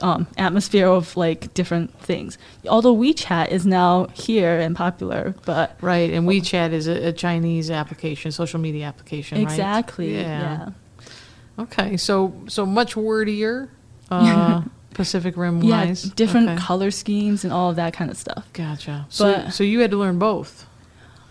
um, 0.02 0.28
atmosphere 0.38 0.88
of 0.88 1.16
like 1.18 1.54
different 1.54 1.98
things. 2.00 2.38
Although 2.70 2.96
WeChat 2.96 3.50
is 3.50 3.66
now 3.66 4.08
here 4.14 4.60
and 4.60 4.76
popular, 4.76 5.36
but 5.46 5.78
Right, 5.82 6.12
and 6.12 6.28
WeChat 6.28 6.72
is 6.72 6.88
a, 6.88 7.08
a 7.08 7.12
Chinese 7.14 7.70
application, 7.72 8.32
social 8.32 8.60
media 8.60 8.86
application, 8.86 9.38
right? 9.44 9.44
exactly, 9.52 10.16
Yeah. 10.16 10.40
yeah, 10.40 10.70
Okay, 11.60 11.98
so 11.98 12.34
so 12.48 12.66
much 12.66 12.96
wordier, 12.96 13.70
uh, 14.12 14.62
Pacific 14.94 15.36
Rim 15.38 15.62
yeah, 15.62 15.86
wise. 15.86 16.04
different 16.04 16.50
Okay. 16.50 16.58
color 16.58 16.92
schemes 16.92 17.44
and 17.44 17.52
all 17.52 17.70
of 17.72 17.76
that 17.78 17.94
kind 17.94 18.10
of 18.12 18.18
stuff. 18.18 18.48
Gotcha. 18.54 19.06
So 19.10 19.50
so 19.50 19.64
you 19.64 19.80
had 19.80 19.92
to 19.92 19.98
learn 19.98 20.20
both. 20.20 20.66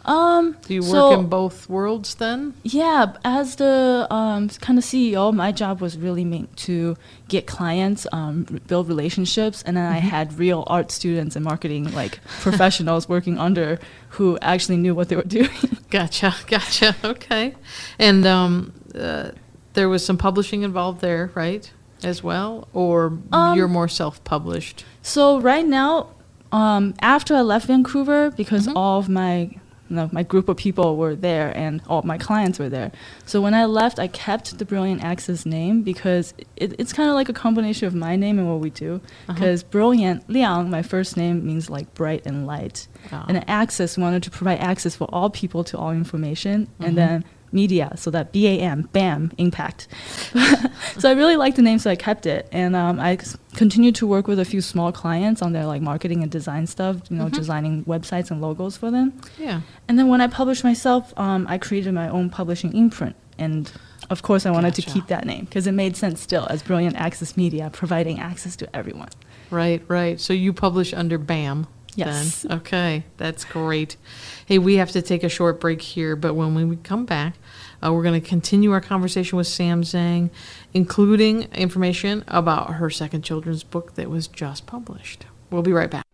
Um, 0.06 0.56
Do 0.66 0.74
you 0.74 0.82
work 0.82 0.90
so, 0.92 1.12
in 1.20 1.26
both 1.28 1.68
worlds 1.68 2.14
then? 2.14 2.54
Yeah, 2.62 3.14
as 3.24 3.56
the 3.56 4.06
um, 4.10 4.48
kind 4.48 4.78
of 4.78 4.84
CEO, 4.84 5.34
my 5.34 5.50
job 5.52 5.80
was 5.80 5.98
really 5.98 6.24
meant 6.24 6.56
to 6.58 6.96
get 7.28 7.46
clients, 7.46 8.06
um, 8.12 8.44
build 8.68 8.86
relationships, 8.88 9.62
and 9.66 9.76
then 9.76 9.84
I 9.92 9.98
Mm-hmm. 9.98 10.08
had 10.08 10.38
real 10.38 10.62
art 10.68 10.90
students 10.92 11.34
and 11.36 11.44
marketing 11.44 11.90
like 11.92 12.20
professionals 12.40 13.08
working 13.14 13.36
under 13.38 13.78
who 14.10 14.38
actually 14.40 14.76
knew 14.76 14.94
what 14.94 15.08
they 15.08 15.16
were 15.16 15.22
doing. 15.40 15.50
Gotcha, 15.90 16.34
gotcha. 16.46 16.94
Okay, 17.02 17.54
and 17.98 18.24
um, 18.26 18.72
uh, 18.94 19.30
there 19.74 19.88
was 19.88 20.04
some 20.06 20.16
publishing 20.18 20.62
involved 20.62 21.00
there, 21.00 21.30
right? 21.34 21.70
As 22.04 22.22
well, 22.22 22.68
or 22.72 23.18
Um, 23.32 23.56
you're 23.56 23.66
more 23.68 23.88
self-published? 23.88 24.84
So 25.02 25.40
right 25.40 25.66
now, 25.66 26.10
um, 26.52 26.94
after 27.00 27.34
I 27.34 27.40
left 27.40 27.66
Vancouver, 27.66 28.30
because 28.30 28.68
Mhm. 28.68 28.76
all 28.76 28.98
of 29.00 29.08
my 29.08 29.50
you 29.88 29.96
know, 29.96 30.08
my 30.12 30.22
group 30.22 30.48
of 30.48 30.56
people 30.56 30.96
were 30.96 31.14
there 31.14 31.56
and 31.56 31.82
all 31.86 32.02
my 32.02 32.18
clients 32.18 32.58
were 32.58 32.68
there. 32.68 32.92
So 33.24 33.40
when 33.40 33.54
I 33.54 33.64
left, 33.66 33.98
I 33.98 34.08
kept 34.08 34.58
the 34.58 34.64
Brilliant 34.64 35.02
Access 35.02 35.46
name 35.46 35.82
because 35.82 36.34
it, 36.56 36.74
it's 36.78 36.92
kind 36.92 37.08
of 37.08 37.14
like 37.14 37.28
a 37.28 37.32
combination 37.32 37.86
of 37.86 37.94
my 37.94 38.16
name 38.16 38.38
and 38.38 38.48
what 38.48 38.60
we 38.60 38.70
do. 38.70 38.96
Uh-huh. 39.28 39.34
Because 39.34 39.62
Brilliant, 39.62 40.28
Liang, 40.28 40.70
my 40.70 40.82
first 40.82 41.16
name 41.16 41.46
means 41.46 41.70
like 41.70 41.92
bright 41.94 42.26
and 42.26 42.46
light. 42.46 42.88
Ah. 43.12 43.24
And 43.28 43.48
Access 43.48 43.96
wanted 43.96 44.22
to 44.24 44.30
provide 44.30 44.58
access 44.60 44.96
for 44.96 45.08
all 45.12 45.30
people 45.30 45.64
to 45.64 45.78
all 45.78 45.92
information. 45.92 46.68
Mhm. 46.80 46.86
And 46.86 46.98
then 46.98 47.24
media, 47.52 47.92
so 47.96 48.10
that 48.10 48.32
B 48.32 48.46
A 48.46 48.60
M, 48.60 48.88
BAM, 48.92 49.32
impact. 49.38 49.88
so 50.98 51.08
I 51.08 51.12
really 51.12 51.36
liked 51.36 51.56
the 51.56 51.62
name, 51.62 51.78
so 51.78 51.90
I 51.90 51.96
kept 51.96 52.26
it. 52.26 52.48
And 52.52 52.74
um, 52.76 52.98
I 53.00 53.18
continued 53.54 53.94
to 53.96 54.06
work 54.06 54.26
with 54.28 54.38
a 54.38 54.44
few 54.44 54.60
small 54.60 54.92
clients 54.92 55.42
on 55.42 55.52
their 55.52 55.66
like 55.66 55.82
marketing 55.82 56.22
and 56.22 56.30
design 56.30 56.66
stuff, 56.66 56.96
you 57.10 57.16
know, 57.16 57.26
Mhm. 57.26 57.32
designing 57.32 57.84
websites 57.84 58.30
and 58.30 58.40
logos 58.40 58.76
for 58.76 58.90
them. 58.90 59.12
yeah. 59.38 59.60
And 59.88 59.98
then 59.98 60.08
when 60.08 60.20
I 60.20 60.26
published 60.26 60.64
myself, 60.64 61.12
um, 61.18 61.46
I 61.48 61.58
created 61.58 61.92
my 61.94 62.08
own 62.08 62.28
publishing 62.30 62.74
imprint. 62.76 63.16
And 63.38 63.70
of 64.10 64.22
course, 64.22 64.46
I 64.46 64.50
wanted 64.50 64.74
to 64.74 64.82
keep 64.82 65.06
that 65.08 65.24
name 65.26 65.44
because 65.44 65.66
it 65.66 65.72
made 65.72 65.96
sense 65.96 66.20
still 66.20 66.46
as 66.48 66.62
Brilliant 66.62 66.96
Access 66.96 67.36
Media, 67.36 67.70
providing 67.72 68.18
access 68.20 68.56
to 68.56 68.76
everyone. 68.76 69.08
Right, 69.50 69.82
right. 69.88 70.20
So 70.20 70.32
you 70.32 70.52
publish 70.52 70.92
under 70.94 71.18
BAM. 71.18 71.66
Yes. 71.96 72.42
Then. 72.42 72.58
Okay, 72.58 73.04
that's 73.16 73.44
great. 73.44 73.96
Hey, 74.46 74.58
we 74.58 74.74
have 74.76 74.92
to 74.92 75.02
take 75.02 75.24
a 75.24 75.28
short 75.28 75.60
break 75.60 75.82
here, 75.82 76.14
but 76.14 76.34
when 76.34 76.68
we 76.68 76.76
come 76.76 77.04
back, 77.04 77.34
uh, 77.84 77.92
we're 77.92 78.02
going 78.02 78.20
to 78.20 78.26
continue 78.26 78.72
our 78.72 78.80
conversation 78.80 79.36
with 79.36 79.46
Sam 79.46 79.82
Zhang, 79.82 80.30
including 80.72 81.44
information 81.52 82.24
about 82.28 82.74
her 82.74 82.90
second 82.90 83.22
children's 83.22 83.64
book 83.64 83.94
that 83.94 84.08
was 84.08 84.28
just 84.28 84.66
published. 84.66 85.26
We'll 85.50 85.62
be 85.62 85.72
right 85.72 85.90
back. 85.90 86.05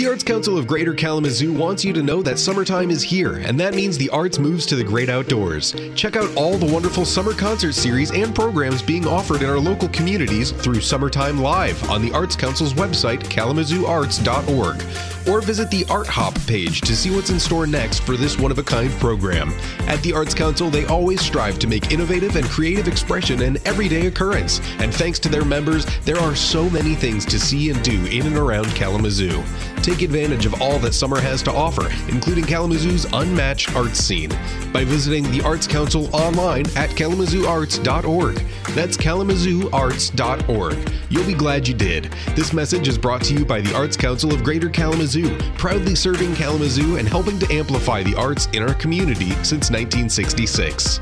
The 0.00 0.06
Arts 0.06 0.24
Council 0.24 0.56
of 0.56 0.66
Greater 0.66 0.94
Kalamazoo 0.94 1.52
wants 1.52 1.84
you 1.84 1.92
to 1.92 2.02
know 2.02 2.22
that 2.22 2.38
summertime 2.38 2.90
is 2.90 3.02
here, 3.02 3.34
and 3.34 3.60
that 3.60 3.74
means 3.74 3.98
the 3.98 4.08
arts 4.08 4.38
moves 4.38 4.64
to 4.64 4.74
the 4.74 4.82
great 4.82 5.10
outdoors. 5.10 5.74
Check 5.94 6.16
out 6.16 6.34
all 6.36 6.56
the 6.56 6.72
wonderful 6.72 7.04
summer 7.04 7.34
concert 7.34 7.74
series 7.74 8.10
and 8.10 8.34
programs 8.34 8.80
being 8.80 9.06
offered 9.06 9.42
in 9.42 9.50
our 9.50 9.58
local 9.58 9.90
communities 9.90 10.52
through 10.52 10.80
Summertime 10.80 11.38
Live 11.38 11.90
on 11.90 12.00
the 12.00 12.10
Arts 12.12 12.34
Council's 12.34 12.72
website, 12.72 13.20
kalamazooarts.org. 13.24 14.80
or 15.28 15.40
visit 15.40 15.70
the 15.70 15.84
Art 15.90 16.06
Hop 16.06 16.34
page 16.46 16.80
to 16.82 16.94
see 16.96 17.10
what's 17.14 17.30
in 17.30 17.40
store 17.40 17.66
next 17.66 18.00
for 18.00 18.16
this 18.16 18.38
one 18.38 18.50
of 18.50 18.58
a 18.58 18.62
kind 18.62 18.90
program. 18.92 19.52
At 19.86 20.02
the 20.02 20.12
Arts 20.12 20.34
Council, 20.34 20.70
they 20.70 20.86
always 20.86 21.20
strive 21.20 21.58
to 21.60 21.66
make 21.66 21.92
innovative 21.92 22.36
and 22.36 22.46
creative 22.46 22.88
expression 22.88 23.42
an 23.42 23.58
everyday 23.64 24.06
occurrence. 24.06 24.60
And 24.78 24.94
thanks 24.94 25.18
to 25.20 25.28
their 25.28 25.44
members, 25.44 25.86
there 26.04 26.18
are 26.18 26.34
so 26.34 26.70
many 26.70 26.94
things 26.94 27.24
to 27.26 27.38
see 27.38 27.70
and 27.70 27.82
do 27.82 28.04
in 28.06 28.26
and 28.26 28.36
around 28.36 28.66
Kalamazoo. 28.74 29.42
Take 29.82 30.02
advantage 30.02 30.46
of 30.46 30.60
all 30.60 30.78
that 30.80 30.94
summer 30.94 31.20
has 31.20 31.42
to 31.42 31.52
offer, 31.52 31.90
including 32.08 32.44
Kalamazoo's 32.44 33.06
unmatched 33.12 33.74
arts 33.74 33.98
scene, 33.98 34.30
by 34.72 34.84
visiting 34.84 35.24
the 35.30 35.42
Arts 35.42 35.66
Council 35.66 36.14
online 36.14 36.66
at 36.76 36.90
kalamazooarts.org. 36.90 38.36
That's 38.70 38.96
kalamazooarts.org. 38.96 40.92
You'll 41.08 41.26
be 41.26 41.34
glad 41.34 41.66
you 41.66 41.74
did. 41.74 42.12
This 42.36 42.52
message 42.52 42.86
is 42.88 42.98
brought 42.98 43.22
to 43.24 43.34
you 43.34 43.44
by 43.44 43.60
the 43.60 43.74
Arts 43.74 43.96
Council 43.96 44.32
of 44.32 44.44
Greater 44.44 44.68
Kalamazoo, 44.68 45.19
proudly 45.58 45.94
serving 45.94 46.34
Kalamazoo 46.34 46.96
and 46.96 47.08
helping 47.08 47.38
to 47.38 47.52
amplify 47.52 48.02
the 48.02 48.14
arts 48.14 48.48
in 48.52 48.62
our 48.62 48.74
community 48.74 49.30
since 49.42 49.70
1966. 49.70 51.00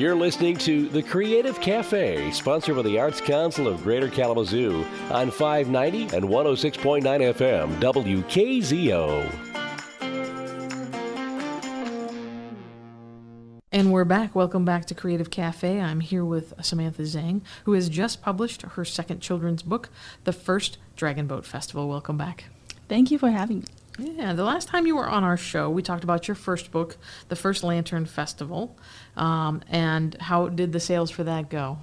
You're 0.00 0.14
listening 0.14 0.56
to 0.58 0.88
The 0.88 1.02
Creative 1.02 1.60
Cafe, 1.60 2.30
sponsored 2.30 2.76
by 2.76 2.82
the 2.82 2.98
Arts 2.98 3.20
Council 3.20 3.68
of 3.68 3.82
Greater 3.82 4.08
Kalamazoo 4.08 4.86
on 5.10 5.30
590 5.30 6.16
and 6.16 6.24
106.9 6.24 7.02
FM, 7.02 7.78
WKZO. 7.80 9.49
And 13.80 13.90
we're 13.90 14.04
back. 14.04 14.34
Welcome 14.34 14.66
back 14.66 14.84
to 14.88 14.94
Creative 14.94 15.30
Cafe. 15.30 15.80
I'm 15.80 16.00
here 16.00 16.22
with 16.22 16.52
Samantha 16.60 17.00
Zhang, 17.00 17.40
who 17.64 17.72
has 17.72 17.88
just 17.88 18.20
published 18.20 18.60
her 18.60 18.84
second 18.84 19.20
children's 19.20 19.62
book, 19.62 19.88
The 20.24 20.34
First 20.34 20.76
Dragon 20.96 21.26
Boat 21.26 21.46
Festival. 21.46 21.88
Welcome 21.88 22.18
back. 22.18 22.44
Thank 22.90 23.10
you 23.10 23.18
for 23.18 23.30
having 23.30 23.60
me. 23.60 23.66
Yeah, 23.98 24.34
the 24.34 24.44
last 24.44 24.68
time 24.68 24.86
you 24.86 24.96
were 24.96 25.08
on 25.08 25.24
our 25.24 25.38
show, 25.38 25.70
we 25.70 25.80
talked 25.80 26.04
about 26.04 26.28
your 26.28 26.34
first 26.34 26.70
book, 26.70 26.98
The 27.30 27.36
First 27.36 27.64
Lantern 27.64 28.04
Festival, 28.04 28.76
um, 29.16 29.62
and 29.70 30.14
how 30.20 30.50
did 30.50 30.72
the 30.72 30.80
sales 30.80 31.10
for 31.10 31.24
that 31.24 31.48
go? 31.48 31.78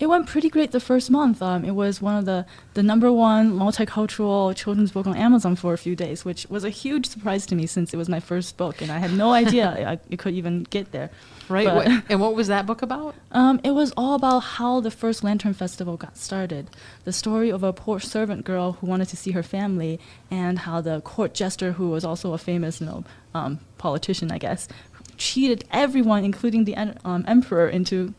It 0.00 0.08
went 0.08 0.26
pretty 0.26 0.48
great 0.48 0.70
the 0.70 0.80
first 0.80 1.10
month. 1.10 1.42
Um, 1.42 1.62
it 1.62 1.72
was 1.72 2.00
one 2.00 2.16
of 2.16 2.24
the, 2.24 2.46
the 2.72 2.82
number 2.82 3.12
one 3.12 3.52
multicultural 3.52 4.56
children's 4.56 4.92
book 4.92 5.06
on 5.06 5.14
Amazon 5.14 5.56
for 5.56 5.74
a 5.74 5.78
few 5.78 5.94
days, 5.94 6.24
which 6.24 6.46
was 6.48 6.64
a 6.64 6.70
huge 6.70 7.04
surprise 7.04 7.44
to 7.46 7.54
me 7.54 7.66
since 7.66 7.92
it 7.92 7.98
was 7.98 8.08
my 8.08 8.18
first 8.18 8.56
book, 8.56 8.80
and 8.80 8.90
I 8.90 8.98
had 8.98 9.12
no 9.12 9.30
idea 9.42 9.68
I, 9.86 9.98
it 10.08 10.18
could 10.18 10.32
even 10.32 10.62
get 10.64 10.92
there. 10.92 11.10
Right. 11.50 11.66
But- 11.66 12.04
and 12.08 12.18
what 12.18 12.34
was 12.34 12.48
that 12.48 12.64
book 12.64 12.80
about? 12.80 13.14
Um, 13.32 13.60
it 13.62 13.72
was 13.72 13.92
all 13.94 14.14
about 14.14 14.40
how 14.40 14.80
the 14.80 14.90
first 14.90 15.22
Lantern 15.22 15.52
Festival 15.52 15.98
got 15.98 16.16
started. 16.16 16.70
The 17.04 17.12
story 17.12 17.50
of 17.50 17.62
a 17.62 17.74
poor 17.74 18.00
servant 18.00 18.46
girl 18.46 18.72
who 18.80 18.86
wanted 18.86 19.08
to 19.08 19.18
see 19.18 19.32
her 19.32 19.42
family, 19.42 20.00
and 20.30 20.60
how 20.60 20.80
the 20.80 21.02
court 21.02 21.34
jester, 21.34 21.72
who 21.72 21.90
was 21.90 22.06
also 22.06 22.32
a 22.32 22.38
famous, 22.38 22.80
you 22.80 22.86
know, 22.86 23.04
um, 23.34 23.60
politician, 23.76 24.32
I 24.32 24.38
guess, 24.38 24.66
cheated 25.18 25.64
everyone, 25.70 26.24
including 26.24 26.64
the 26.64 26.74
um, 27.04 27.24
emperor, 27.28 27.68
into 27.68 28.14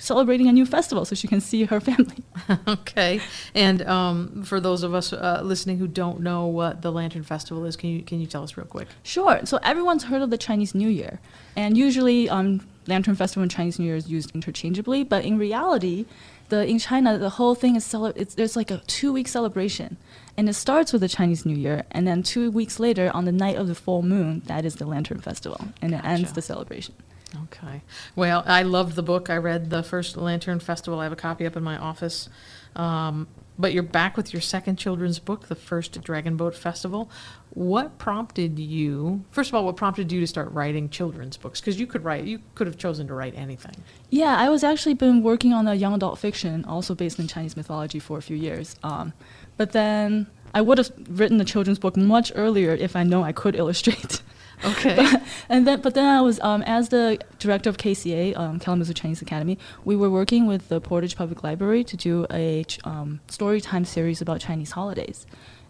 celebrating 0.00 0.48
a 0.48 0.52
new 0.52 0.66
festival 0.66 1.04
so 1.04 1.14
she 1.14 1.28
can 1.28 1.40
see 1.40 1.64
her 1.64 1.80
family. 1.90 2.24
okay. 2.66 3.20
And 3.54 3.82
um, 3.82 4.42
for 4.42 4.58
those 4.60 4.82
of 4.82 4.94
us 4.94 5.12
uh, 5.12 5.42
listening 5.44 5.78
who 5.78 5.86
don't 5.86 6.20
know 6.20 6.46
what 6.46 6.82
the 6.82 6.90
Lantern 6.90 7.22
Festival 7.22 7.64
is, 7.64 7.76
can 7.76 7.90
you 7.90 8.02
can 8.02 8.20
you 8.20 8.26
tell 8.26 8.42
us 8.42 8.56
real 8.56 8.66
quick? 8.66 8.88
Sure. 9.02 9.40
So 9.44 9.58
everyone's 9.62 10.04
heard 10.04 10.22
of 10.22 10.30
the 10.30 10.38
Chinese 10.38 10.74
New 10.74 10.88
Year, 10.88 11.20
and 11.56 11.76
usually 11.76 12.28
um, 12.28 12.66
Lantern 12.86 13.14
Festival 13.14 13.42
and 13.42 13.50
Chinese 13.50 13.78
New 13.78 13.86
Year 13.86 13.96
is 13.96 14.08
used 14.08 14.34
interchangeably. 14.34 15.04
But 15.04 15.24
in 15.24 15.38
reality, 15.38 16.06
the 16.48 16.66
in 16.66 16.78
China 16.78 17.18
the 17.18 17.30
whole 17.30 17.54
thing 17.54 17.76
is 17.76 17.84
cele- 17.84 18.12
it's, 18.16 18.34
there's 18.34 18.56
like 18.56 18.70
a 18.70 18.78
two 18.86 19.12
week 19.12 19.28
celebration, 19.28 19.98
and 20.36 20.48
it 20.48 20.54
starts 20.54 20.92
with 20.92 21.02
the 21.02 21.08
Chinese 21.08 21.44
New 21.44 21.56
Year, 21.56 21.84
and 21.90 22.06
then 22.06 22.22
two 22.22 22.50
weeks 22.50 22.80
later 22.80 23.10
on 23.14 23.26
the 23.26 23.32
night 23.32 23.56
of 23.56 23.68
the 23.68 23.74
full 23.74 24.02
moon, 24.02 24.42
that 24.46 24.64
is 24.64 24.76
the 24.76 24.86
Lantern 24.86 25.20
Festival, 25.20 25.60
and 25.82 25.94
it 25.94 26.04
ends 26.04 26.32
the 26.32 26.42
celebration. 26.42 26.94
Okay. 27.44 27.82
Well, 28.16 28.42
I 28.46 28.62
loved 28.62 28.96
the 28.96 29.02
book. 29.02 29.30
I 29.30 29.36
read 29.36 29.70
the 29.70 29.82
first 29.82 30.16
Lantern 30.16 30.60
Festival. 30.60 31.00
I 31.00 31.04
have 31.04 31.12
a 31.12 31.16
copy 31.16 31.46
up 31.46 31.56
in 31.56 31.62
my 31.62 31.76
office. 31.76 32.28
Um, 32.76 33.28
but 33.58 33.74
you're 33.74 33.82
back 33.82 34.16
with 34.16 34.32
your 34.32 34.40
second 34.40 34.76
children's 34.76 35.18
book, 35.18 35.48
the 35.48 35.54
first 35.54 36.00
Dragon 36.02 36.36
Boat 36.36 36.56
Festival. 36.56 37.10
What 37.50 37.98
prompted 37.98 38.58
you? 38.58 39.24
First 39.30 39.50
of 39.50 39.54
all, 39.54 39.66
what 39.66 39.76
prompted 39.76 40.10
you 40.10 40.20
to 40.20 40.26
start 40.26 40.50
writing 40.52 40.88
children's 40.88 41.36
books? 41.36 41.60
Because 41.60 41.78
you 41.78 41.86
could 41.86 42.02
write, 42.02 42.24
you 42.24 42.40
could 42.54 42.66
have 42.66 42.78
chosen 42.78 43.06
to 43.08 43.14
write 43.14 43.34
anything. 43.36 43.76
Yeah, 44.08 44.36
I 44.36 44.48
was 44.48 44.64
actually 44.64 44.94
been 44.94 45.22
working 45.22 45.52
on 45.52 45.68
a 45.68 45.74
young 45.74 45.94
adult 45.94 46.18
fiction, 46.18 46.64
also 46.64 46.94
based 46.94 47.18
in 47.18 47.28
Chinese 47.28 47.56
mythology, 47.56 47.98
for 47.98 48.18
a 48.18 48.22
few 48.22 48.36
years. 48.36 48.76
Um, 48.82 49.12
but 49.56 49.72
then 49.72 50.28
I 50.54 50.62
would 50.62 50.78
have 50.78 50.90
written 51.08 51.40
a 51.40 51.44
children's 51.44 51.78
book 51.78 51.96
much 51.96 52.32
earlier 52.34 52.72
if 52.72 52.96
I 52.96 53.02
know 53.02 53.22
I 53.22 53.32
could 53.32 53.54
illustrate. 53.56 54.22
Okay. 54.64 54.94
But, 54.96 55.22
and 55.48 55.66
then, 55.66 55.80
but 55.80 55.94
then 55.94 56.06
I 56.06 56.20
was 56.20 56.38
um, 56.40 56.62
as 56.62 56.90
the 56.90 57.18
director 57.38 57.70
of 57.70 57.76
KCA, 57.78 58.36
um, 58.36 58.58
Kalamazoo 58.58 58.92
Chinese 58.94 59.22
Academy. 59.22 59.58
We 59.84 59.96
were 59.96 60.10
working 60.10 60.46
with 60.46 60.68
the 60.68 60.80
Portage 60.80 61.16
Public 61.16 61.42
Library 61.42 61.82
to 61.84 61.96
do 61.96 62.26
a 62.30 62.64
um, 62.84 63.20
story 63.28 63.60
time 63.60 63.84
series 63.84 64.20
about 64.20 64.40
Chinese 64.40 64.72
holidays, 64.72 65.26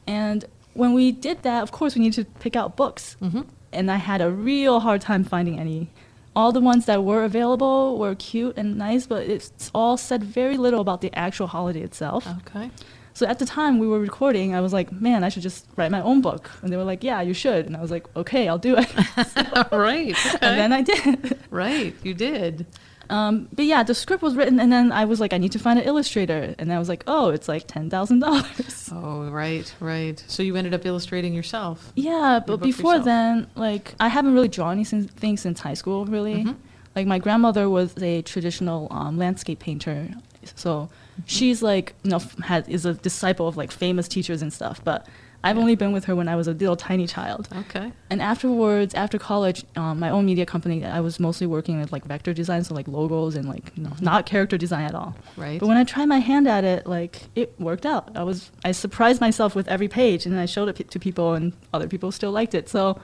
and 0.06 0.44
when 0.74 0.92
we 0.94 1.12
did 1.12 1.42
that, 1.42 1.62
of 1.62 1.72
course, 1.72 1.94
we 1.96 2.02
needed 2.02 2.24
to 2.26 2.30
pick 2.40 2.54
out 2.56 2.76
books, 2.76 3.16
Mhm. 3.20 3.46
and 3.72 3.90
I 3.90 3.96
had 3.96 4.20
a 4.20 4.30
real 4.30 4.80
hard 4.80 5.00
time 5.00 5.24
finding 5.24 5.58
any. 5.58 5.90
All 6.36 6.52
the 6.52 6.60
ones 6.60 6.86
that 6.86 7.04
were 7.04 7.24
available 7.24 7.98
were 7.98 8.14
cute 8.14 8.56
and 8.56 8.78
nice, 8.78 9.06
but 9.06 9.26
it's 9.26 9.70
all 9.74 9.96
said 9.96 10.22
very 10.22 10.56
little 10.56 10.80
about 10.80 11.00
the 11.00 11.12
actual 11.18 11.48
holiday 11.48 11.80
itself. 11.82 12.26
okay. 12.46 12.70
So 13.12 13.26
at 13.26 13.38
the 13.40 13.44
time 13.44 13.78
we 13.78 13.88
were 13.88 13.98
recording, 13.98 14.54
I 14.54 14.60
was 14.60 14.72
like, 14.72 14.92
man, 14.92 15.24
I 15.24 15.28
should 15.28 15.42
just 15.42 15.66
write 15.76 15.90
my 15.90 16.00
own 16.00 16.20
book. 16.20 16.48
And 16.62 16.72
they 16.72 16.76
were 16.76 16.84
like, 16.84 17.02
yeah, 17.02 17.20
you 17.20 17.34
should. 17.34 17.66
And 17.66 17.76
I 17.76 17.80
was 17.82 17.90
like, 17.90 18.06
okay, 18.16 18.48
I'll 18.48 18.56
do 18.56 18.76
it. 18.78 18.88
right. 19.72 20.14
Okay. 20.14 20.38
and 20.40 20.58
then 20.58 20.72
I 20.72 20.82
did. 20.82 21.38
right. 21.50 21.94
You 22.02 22.14
did. 22.14 22.66
Um, 23.10 23.48
but 23.52 23.64
yeah, 23.64 23.82
the 23.82 23.94
script 23.94 24.22
was 24.22 24.34
written, 24.36 24.60
and 24.60 24.72
then 24.72 24.92
I 24.92 25.04
was 25.04 25.20
like, 25.20 25.32
I 25.32 25.38
need 25.38 25.52
to 25.52 25.58
find 25.58 25.78
an 25.78 25.84
illustrator. 25.84 26.54
And 26.58 26.72
I 26.72 26.78
was 26.78 26.88
like, 26.88 27.02
oh, 27.06 27.30
it's 27.30 27.48
like 27.48 27.66
$10,000. 27.66 28.92
Oh, 28.92 29.28
right. 29.30 29.72
Right. 29.80 30.22
So 30.26 30.42
you 30.42 30.56
ended 30.56 30.74
up 30.74 30.84
illustrating 30.84 31.32
yourself. 31.34 31.92
Yeah, 31.94 32.40
but 32.44 32.56
before 32.58 32.92
yourself. 32.94 33.04
then, 33.04 33.46
like, 33.54 33.94
I 34.00 34.08
haven't 34.08 34.34
really 34.34 34.48
drawn 34.48 34.72
anything 34.74 35.36
since 35.36 35.60
high 35.60 35.74
school, 35.74 36.06
really. 36.06 36.44
Mhm. 36.44 36.56
Like, 36.96 37.06
my 37.06 37.18
grandmother 37.18 37.68
was 37.70 37.94
a 38.02 38.22
traditional 38.22 38.88
um, 38.90 39.16
landscape 39.18 39.58
painter. 39.60 40.08
So 40.56 40.88
Mm-hmm. 41.20 41.22
she's 41.26 41.62
like, 41.62 41.94
you 42.02 42.10
know, 42.12 42.20
has, 42.44 42.66
is 42.68 42.86
a 42.86 42.94
disciple 42.94 43.46
of 43.46 43.56
like 43.56 43.70
famous 43.70 44.08
teachers 44.08 44.40
and 44.42 44.50
stuff. 44.52 44.80
But 44.82 45.06
I've 45.42 45.56
only 45.56 45.74
been 45.74 45.92
with 45.92 46.04
her 46.04 46.14
when 46.14 46.28
I 46.28 46.36
was 46.36 46.48
a 46.48 46.52
little 46.52 46.76
tiny 46.76 47.06
child. 47.06 47.48
Okay. 47.54 47.92
And 48.10 48.20
afterwards, 48.20 48.94
after 48.94 49.18
college, 49.18 49.64
um, 49.76 49.98
my 49.98 50.10
own 50.10 50.26
media 50.26 50.44
company, 50.44 50.84
I 50.84 51.00
was 51.00 51.18
mostly 51.18 51.46
working 51.46 51.80
with 51.80 51.92
like 51.92 52.04
vector 52.04 52.34
design, 52.34 52.62
so 52.64 52.74
like 52.74 52.86
logos 52.88 53.36
and 53.36 53.48
like 53.48 53.72
you 53.76 53.84
know, 53.84 53.92
not 54.00 54.26
character 54.26 54.58
design 54.58 54.84
at 54.84 54.94
all. 54.94 55.16
Right. 55.36 55.58
But 55.58 55.66
when 55.68 55.76
I 55.76 55.84
tried 55.84 56.06
my 56.06 56.18
hand 56.18 56.46
at 56.46 56.64
it, 56.64 56.86
like 56.86 57.22
it 57.34 57.54
worked 57.58 57.86
out. 57.86 58.16
I 58.16 58.22
was 58.22 58.50
I 58.64 58.72
surprised 58.72 59.20
myself 59.20 59.54
with 59.54 59.68
every 59.68 59.88
page, 59.88 60.26
and 60.26 60.38
I 60.38 60.46
showed 60.46 60.68
it 60.68 60.76
p- 60.76 60.84
to 60.84 60.98
people, 60.98 61.32
and 61.34 61.52
other 61.72 61.88
people 61.88 62.12
still 62.12 62.32
liked 62.32 62.54
it. 62.54 62.68
So 62.68 63.00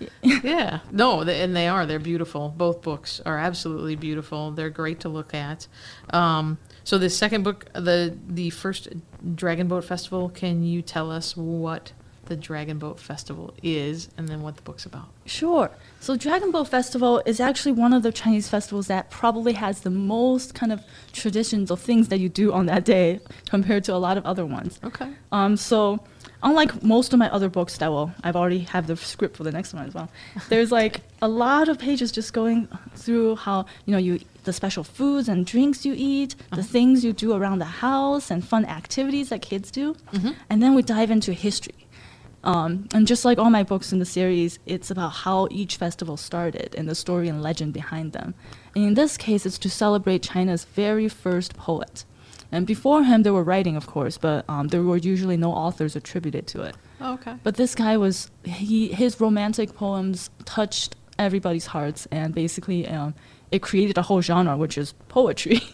Yeah, 0.22 0.80
no, 0.90 1.24
th- 1.24 1.42
and 1.42 1.54
they 1.54 1.68
are. 1.68 1.86
They're 1.86 1.98
beautiful. 1.98 2.54
Both 2.56 2.82
books 2.82 3.20
are 3.26 3.38
absolutely 3.38 3.96
beautiful. 3.96 4.50
They're 4.50 4.70
great 4.70 5.00
to 5.00 5.08
look 5.08 5.34
at. 5.34 5.66
Um, 6.10 6.58
so 6.84 6.98
the 6.98 7.10
second 7.10 7.42
book, 7.42 7.66
the 7.72 8.16
the 8.28 8.50
first 8.50 8.88
Dragon 9.34 9.68
Boat 9.68 9.84
Festival. 9.84 10.28
Can 10.30 10.64
you 10.64 10.82
tell 10.82 11.10
us 11.10 11.36
what 11.36 11.92
the 12.26 12.36
Dragon 12.36 12.78
Boat 12.78 13.00
Festival 13.00 13.52
is, 13.62 14.08
and 14.16 14.28
then 14.28 14.40
what 14.40 14.56
the 14.56 14.62
book's 14.62 14.86
about? 14.86 15.08
Sure. 15.26 15.70
So 15.98 16.16
Dragon 16.16 16.50
Boat 16.50 16.68
Festival 16.68 17.22
is 17.26 17.40
actually 17.40 17.72
one 17.72 17.92
of 17.92 18.02
the 18.02 18.12
Chinese 18.12 18.48
festivals 18.48 18.86
that 18.86 19.10
probably 19.10 19.54
has 19.54 19.80
the 19.80 19.90
most 19.90 20.54
kind 20.54 20.72
of 20.72 20.82
traditions 21.12 21.70
of 21.70 21.80
things 21.80 22.08
that 22.08 22.20
you 22.20 22.28
do 22.28 22.52
on 22.52 22.66
that 22.66 22.84
day 22.84 23.20
compared 23.48 23.84
to 23.84 23.94
a 23.94 23.98
lot 23.98 24.16
of 24.16 24.24
other 24.24 24.46
ones. 24.46 24.78
Okay. 24.84 25.10
Um, 25.32 25.56
so 25.56 26.00
unlike 26.42 26.82
most 26.82 27.12
of 27.12 27.18
my 27.18 27.30
other 27.30 27.48
books 27.48 27.78
that 27.78 27.88
will 27.88 28.12
I've 28.22 28.36
already 28.36 28.60
have 28.60 28.86
the 28.86 28.96
script 28.96 29.36
for 29.36 29.44
the 29.44 29.52
next 29.52 29.74
one 29.74 29.86
as 29.86 29.94
well. 29.94 30.10
There's 30.48 30.72
like 30.72 31.00
a 31.22 31.28
lot 31.28 31.68
of 31.68 31.78
pages 31.78 32.10
just 32.12 32.32
going 32.32 32.68
through 32.94 33.36
how 33.36 33.66
you 33.86 33.92
know 33.92 33.98
you 33.98 34.20
the 34.44 34.52
special 34.52 34.84
foods 34.84 35.28
and 35.28 35.44
drinks 35.46 35.84
you 35.84 35.94
eat, 35.96 36.34
the 36.54 36.62
things 36.62 37.04
you 37.04 37.12
do 37.12 37.34
around 37.34 37.58
the 37.58 37.66
house, 37.66 38.30
and 38.30 38.42
fun 38.42 38.64
activities 38.64 39.28
that 39.28 39.42
kids 39.42 39.70
do, 39.70 39.94
and 40.48 40.62
then 40.62 40.74
we 40.74 40.82
dive 40.82 41.10
into 41.10 41.32
history. 41.32 41.86
Um, 42.42 42.88
and 42.94 43.06
just 43.06 43.26
like 43.26 43.38
all 43.38 43.50
my 43.50 43.62
books 43.62 43.92
in 43.92 43.98
the 43.98 44.06
series, 44.06 44.58
it's 44.64 44.90
about 44.90 45.10
how 45.10 45.46
each 45.50 45.76
festival 45.76 46.16
started 46.16 46.74
and 46.74 46.88
the 46.88 46.94
story 46.94 47.28
and 47.28 47.42
legend 47.42 47.74
behind 47.74 48.12
them. 48.12 48.32
And 48.74 48.84
in 48.86 48.94
this 48.94 49.18
case, 49.18 49.44
it's 49.44 49.58
to 49.58 49.68
celebrate 49.68 50.22
China's 50.22 50.64
very 50.64 51.06
first 51.08 51.54
poet. 51.56 52.06
And 52.52 52.66
before 52.66 53.04
him, 53.04 53.22
there 53.22 53.32
were 53.32 53.44
writing, 53.44 53.76
of 53.76 53.86
course, 53.86 54.18
but 54.18 54.44
um, 54.48 54.68
there 54.68 54.82
were 54.82 54.96
usually 54.96 55.36
no 55.36 55.52
authors 55.52 55.94
attributed 55.96 56.46
to 56.48 56.62
it. 56.62 56.76
Oh, 57.00 57.14
okay. 57.14 57.34
But 57.42 57.54
this 57.56 57.74
guy 57.74 57.96
was 57.96 58.30
he 58.44 58.88
his 58.88 59.20
romantic 59.20 59.74
poems 59.74 60.30
touched 60.44 60.96
everybody's 61.18 61.66
hearts, 61.66 62.06
and 62.10 62.34
basically 62.34 62.86
um, 62.88 63.14
it 63.52 63.60
created 63.62 63.96
a 63.98 64.02
whole 64.02 64.20
genre, 64.22 64.56
which 64.56 64.76
is 64.78 64.92
poetry. 65.08 65.60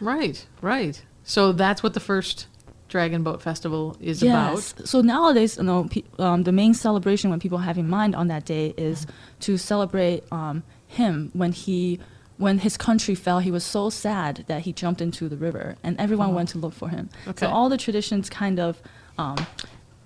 Right, 0.00 0.44
right. 0.60 1.00
So 1.22 1.52
that's 1.52 1.82
what 1.82 1.94
the 1.94 2.00
first 2.00 2.48
Dragon 2.88 3.22
Boat 3.22 3.40
Festival 3.40 3.96
is 4.00 4.20
Yes. 4.22 4.72
about. 4.72 4.88
So 4.88 5.00
nowadays, 5.00 5.56
you 5.56 5.62
know, 5.62 5.84
pe- 5.88 6.02
um, 6.18 6.42
the 6.42 6.50
main 6.52 6.74
celebration 6.74 7.30
when 7.30 7.38
people 7.38 7.58
have 7.58 7.78
in 7.78 7.88
mind 7.88 8.14
on 8.16 8.26
that 8.28 8.44
day 8.44 8.74
is 8.76 9.06
to 9.40 9.56
celebrate 9.56 10.24
um, 10.32 10.64
him 10.88 11.30
when 11.34 11.52
he, 11.52 12.00
when 12.44 12.58
his 12.66 12.76
country 12.88 13.14
fell. 13.24 13.38
He 13.48 13.52
was 13.58 13.64
so 13.64 13.82
sad 14.04 14.34
that 14.50 14.60
he 14.66 14.72
jumped 14.82 15.00
into 15.06 15.28
the 15.32 15.36
river, 15.48 15.66
and 15.84 15.92
everyone 16.04 16.30
went 16.38 16.48
to 16.54 16.58
look 16.64 16.74
for 16.82 16.88
him. 16.96 17.04
Okay. 17.28 17.40
So 17.46 17.50
all 17.56 17.68
the 17.74 17.78
traditions 17.86 18.24
kind 18.42 18.58
of. 18.66 18.72
Um, 19.18 19.36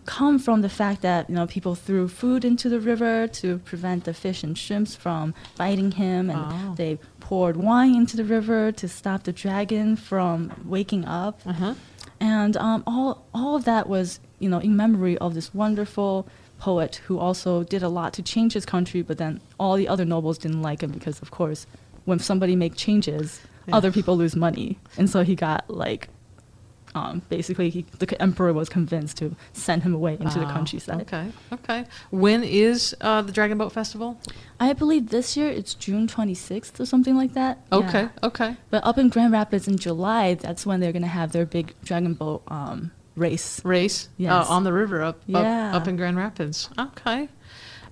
come 0.05 0.38
from 0.38 0.59
the 0.62 0.69
fact 0.69 1.02
that 1.02 1.28
you 1.28 1.35
know 1.35 1.47
people 1.57 1.75
threw 1.75 2.07
food 2.07 2.45
into 2.45 2.69
the 2.69 2.78
river 2.93 3.26
to 3.40 3.59
prevent 3.71 4.05
the 4.05 4.14
fish 4.14 4.45
and 4.45 4.57
shrimps 4.57 4.95
from 4.95 5.35
biting 5.57 5.90
him 5.93 6.31
and 6.31 6.40
Oh. 6.52 6.75
they 6.76 6.93
poured 7.19 7.57
wine 7.57 7.95
into 7.97 8.16
the 8.16 8.23
river 8.37 8.71
to 8.81 8.87
stop 8.88 9.25
the 9.25 9.33
dragon 9.33 9.97
from 9.97 10.38
waking 10.64 11.05
up 11.07 11.40
Uh-huh. 11.45 11.75
and 12.21 12.57
um, 12.57 12.85
all 12.87 13.11
all 13.35 13.57
of 13.57 13.64
that 13.64 13.88
was 13.88 14.21
you 14.38 14.49
know 14.52 14.61
in 14.61 14.76
memory 14.76 15.19
of 15.19 15.35
this 15.35 15.49
wonderful 15.62 16.12
poet 16.61 16.93
who 17.09 17.19
also 17.19 17.64
did 17.75 17.83
a 17.83 17.88
lot 17.99 18.11
to 18.14 18.23
change 18.23 18.52
his 18.59 18.64
country, 18.75 19.02
but 19.02 19.19
then 19.19 19.40
all 19.59 19.75
the 19.76 19.88
other 19.88 20.05
nobles 20.14 20.38
didn't 20.38 20.62
like 20.62 20.81
him 20.85 20.93
because 20.93 21.21
of 21.21 21.31
course 21.33 21.66
when 22.07 22.19
somebody 22.19 22.57
make 22.57 22.75
changes, 22.75 23.41
Yeah. 23.69 23.77
other 23.77 23.93
people 23.93 24.17
lose 24.17 24.35
money, 24.35 24.79
and 24.97 25.11
so 25.11 25.23
he 25.23 25.35
got 25.35 25.69
like. 25.69 26.09
Um, 26.95 27.21
basically, 27.29 27.69
he, 27.69 27.85
the 27.99 28.23
emperor 28.23 28.55
was 28.55 28.71
convinced 28.71 29.19
to 29.19 29.37
send 29.53 29.83
him 29.83 29.93
away 29.93 30.17
into 30.19 30.39
the 30.39 30.47
Ah, 30.47 30.53
countryside. 30.55 31.03
Okay, 31.03 31.27
okay. 31.53 31.85
When 32.11 32.43
is 32.43 32.97
uh, 33.03 33.21
the 33.21 33.33
Dragon 33.33 33.59
Boat 33.59 33.71
Festival? 33.73 34.19
I 34.59 34.73
believe 34.73 35.11
this 35.11 35.37
year 35.37 35.49
it's 35.51 35.75
June 35.75 36.07
26th 36.07 36.81
or 36.81 36.87
something 36.87 37.15
like 37.15 37.35
that. 37.35 37.59
Okay, 37.71 38.03
Yeah. 38.05 38.09
okay. 38.29 38.57
But 38.71 38.83
up 38.83 38.97
in 38.97 39.11
Grand 39.11 39.31
Rapids 39.35 39.69
in 39.69 39.77
July, 39.77 40.35
that's 40.35 40.65
when 40.65 40.81
they're 40.81 40.93
gonna 40.93 41.07
have 41.07 41.33
their 41.33 41.45
big 41.45 41.75
dragon 41.85 42.15
boat 42.15 42.43
um, 42.49 42.93
race. 43.15 43.63
Race 43.63 44.09
Yes. 44.17 44.33
uh, 44.33 44.51
on 44.51 44.65
the 44.65 44.73
river 44.73 45.03
up, 45.03 45.21
Yeah. 45.27 45.71
up 45.77 45.83
up 45.83 45.89
in 45.89 45.97
Grand 45.97 46.17
Rapids. 46.17 46.71
Okay. 46.79 47.29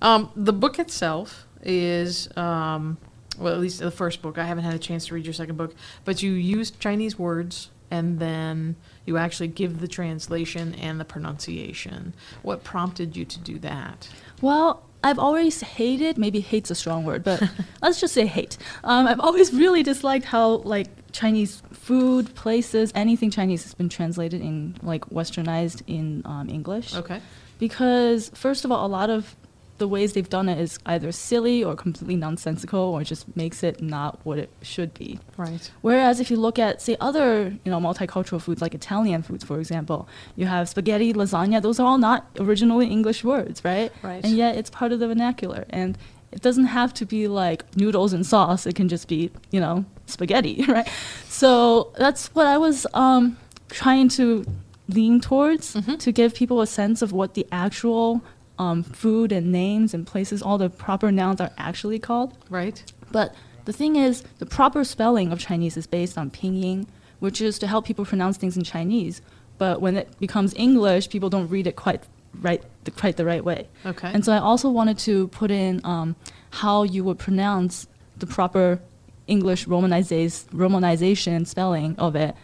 Um, 0.01 0.31
the 0.35 0.53
book 0.53 0.79
itself 0.79 1.45
is 1.61 2.27
um, 2.35 2.97
well, 3.37 3.53
at 3.53 3.59
least 3.59 3.79
the 3.79 3.91
first 3.91 4.21
book. 4.21 4.37
I 4.37 4.45
haven't 4.45 4.63
had 4.63 4.73
a 4.73 4.79
chance 4.79 5.07
to 5.07 5.15
read 5.15 5.25
your 5.25 5.33
second 5.33 5.57
book, 5.57 5.75
but 6.03 6.21
you 6.23 6.31
use 6.31 6.71
Chinese 6.71 7.17
words 7.17 7.69
and 7.91 8.19
then 8.19 8.75
you 9.05 9.17
actually 9.17 9.47
give 9.47 9.79
the 9.79 9.87
translation 9.87 10.75
and 10.75 10.99
the 10.99 11.05
pronunciation. 11.05 12.13
What 12.41 12.63
prompted 12.63 13.15
you 13.15 13.25
to 13.25 13.39
do 13.39 13.59
that? 13.59 14.09
Well, 14.41 14.83
I've 15.03 15.19
always 15.19 15.61
hated, 15.61 16.17
maybe 16.17 16.39
hate's 16.39 16.71
a 16.71 16.75
strong 16.75 17.03
word, 17.03 17.23
but 17.23 17.43
let's 17.81 18.01
just 18.01 18.13
say 18.13 18.25
hate. 18.25 18.57
Um, 18.83 19.07
I've 19.07 19.19
always 19.19 19.53
really 19.63 19.83
disliked 19.83 20.25
how 20.25 20.57
like 20.57 20.87
Chinese 21.11 21.61
food, 21.71 22.33
places, 22.33 22.91
anything 22.95 23.29
Chinese 23.29 23.63
has 23.63 23.73
been 23.73 23.89
translated 23.89 24.41
in 24.41 24.75
like 24.81 25.05
westernized 25.09 25.83
in 25.87 26.23
um, 26.25 26.49
English. 26.49 26.95
Okay. 26.95 27.21
Because 27.59 28.29
first 28.33 28.65
of 28.65 28.71
all, 28.71 28.85
a 28.85 28.89
lot 28.89 29.09
of 29.09 29.35
the 29.77 29.87
ways 29.87 30.13
they've 30.13 30.29
done 30.29 30.47
it 30.47 30.57
is 30.59 30.79
either 30.85 31.11
silly 31.11 31.63
or 31.63 31.75
completely 31.75 32.15
nonsensical 32.15 32.79
or 32.79 33.03
just 33.03 33.35
makes 33.35 33.61
it 33.61 33.81
not 33.81 34.19
what 34.23 34.37
it 34.39 34.49
should 34.61 34.93
be. 34.93 35.19
Right. 35.37 35.69
Whereas 35.81 36.19
if 36.19 36.31
you 36.31 36.37
look 36.37 36.57
at 36.57 36.81
say 36.81 36.95
other 37.01 37.55
you 37.63 37.71
know 37.71 37.79
multicultural 37.79 38.41
foods 38.41 38.61
like 38.61 38.73
Italian 38.73 39.21
foods, 39.21 39.43
for 39.43 39.59
example, 39.59 40.07
you 40.35 40.45
have 40.45 40.69
spaghetti, 40.69 41.13
lasagna. 41.13 41.61
Those 41.61 41.79
are 41.79 41.85
all 41.85 41.97
not 41.97 42.25
originally 42.39 42.87
English 42.87 43.23
words, 43.23 43.63
right? 43.65 43.91
Right. 44.01 44.23
And 44.23 44.37
yet 44.37 44.55
it's 44.55 44.69
part 44.69 44.91
of 44.93 44.99
the 44.99 45.07
vernacular, 45.07 45.65
and 45.69 45.97
it 46.31 46.41
doesn't 46.41 46.65
have 46.65 46.93
to 46.95 47.05
be 47.05 47.27
like 47.27 47.63
noodles 47.75 48.13
and 48.13 48.25
sauce. 48.25 48.65
It 48.65 48.75
can 48.75 48.87
just 48.89 49.07
be 49.07 49.29
you 49.51 49.59
know 49.59 49.83
spaghetti, 50.05 50.63
right? 50.67 50.87
So 51.27 51.91
that's 51.97 52.27
what 52.35 52.47
I 52.47 52.57
was 52.57 52.87
um, 52.93 53.37
trying 53.69 54.07
to 54.09 54.45
lean 54.87 55.19
towards 55.19 55.73
Mhm. 55.75 55.97
to 55.99 56.11
give 56.11 56.35
people 56.35 56.61
a 56.61 56.67
sense 56.67 57.01
of 57.01 57.11
what 57.11 57.33
the 57.33 57.45
actual 57.51 58.21
um, 58.57 58.83
food 58.83 59.31
and 59.31 59.51
names 59.51 59.93
and 59.93 60.05
places, 60.05 60.41
all 60.41 60.57
the 60.57 60.69
proper 60.69 61.11
nouns 61.11 61.41
are 61.41 61.51
actually 61.57 61.99
called. 61.99 62.37
Right. 62.49 62.83
But 63.11 63.35
the 63.65 63.73
thing 63.73 63.95
is, 63.95 64.23
the 64.39 64.45
proper 64.45 64.83
spelling 64.83 65.31
of 65.31 65.39
Chinese 65.39 65.77
is 65.77 65.87
based 65.87 66.17
on 66.17 66.31
pinyin, 66.31 66.87
which 67.19 67.41
is 67.41 67.59
to 67.59 67.67
help 67.67 67.85
people 67.85 68.05
pronounce 68.05 68.37
things 68.37 68.57
in 68.57 68.63
Chinese. 68.63 69.21
But 69.57 69.81
when 69.81 69.97
it 69.97 70.19
becomes 70.19 70.53
English, 70.55 71.09
people 71.09 71.29
don't 71.29 71.47
read 71.47 71.67
it 71.67 71.75
quite 71.75 72.03
right, 72.41 72.63
the, 72.83 72.91
quite 72.91 73.17
the 73.17 73.25
right 73.25 73.43
way. 73.43 73.67
Okay. 73.85 74.11
And 74.13 74.23
so 74.23 74.31
I 74.31 74.39
also 74.39 74.69
wanted 74.69 74.97
to 74.99 75.27
put 75.29 75.51
in 75.51 75.81
um, 75.83 76.15
how 76.51 76.83
you 76.83 77.03
would 77.03 77.19
pronounce 77.19 77.87
the 78.17 78.27
proper 78.27 78.79
English 79.27 79.65
romanization, 79.65 80.45
romanization 80.49 81.47
spelling 81.47 81.95
of 81.97 82.15
it, 82.15 82.35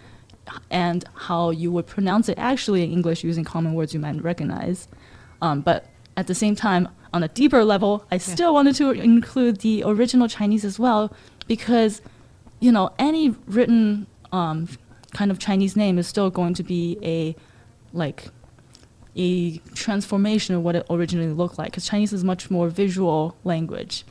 and 0.69 1.05
how 1.13 1.51
you 1.51 1.71
would 1.71 1.85
pronounce 1.85 2.27
it 2.27 2.37
actually 2.37 2.83
in 2.83 2.91
English 2.91 3.23
using 3.23 3.43
common 3.43 3.73
words 3.73 3.93
you 3.93 3.99
might 3.99 4.21
recognize. 4.23 4.87
Um, 5.41 5.61
but 5.61 5.85
at 6.17 6.27
the 6.27 6.35
same 6.35 6.55
time, 6.55 6.89
on 7.13 7.23
a 7.23 7.27
deeper 7.27 7.63
level, 7.65 8.05
I 8.11 8.17
still 8.17 8.53
wanted 8.53 8.75
to 8.75 8.91
include 8.91 9.61
the 9.61 9.83
original 9.85 10.27
Chinese 10.27 10.63
as 10.63 10.79
well, 10.79 11.13
because, 11.47 12.01
you 12.59 12.71
know, 12.71 12.91
any 12.97 13.35
written 13.47 14.07
um, 14.31 14.69
kind 15.13 15.29
of 15.31 15.39
Chinese 15.39 15.75
name 15.75 15.97
is 15.97 16.07
still 16.07 16.29
going 16.29 16.53
to 16.53 16.63
be 16.63 16.97
a, 17.01 17.35
like, 17.91 18.27
a 19.15 19.57
transformation 19.73 20.55
of 20.55 20.63
what 20.63 20.75
it 20.75 20.85
originally 20.89 21.33
looked 21.33 21.57
like, 21.57 21.71
because 21.71 21.85
Chinese 21.85 22.13
is 22.13 22.23
much 22.23 22.49
more 22.49 22.69
visual 22.69 23.35
language. 23.43 24.05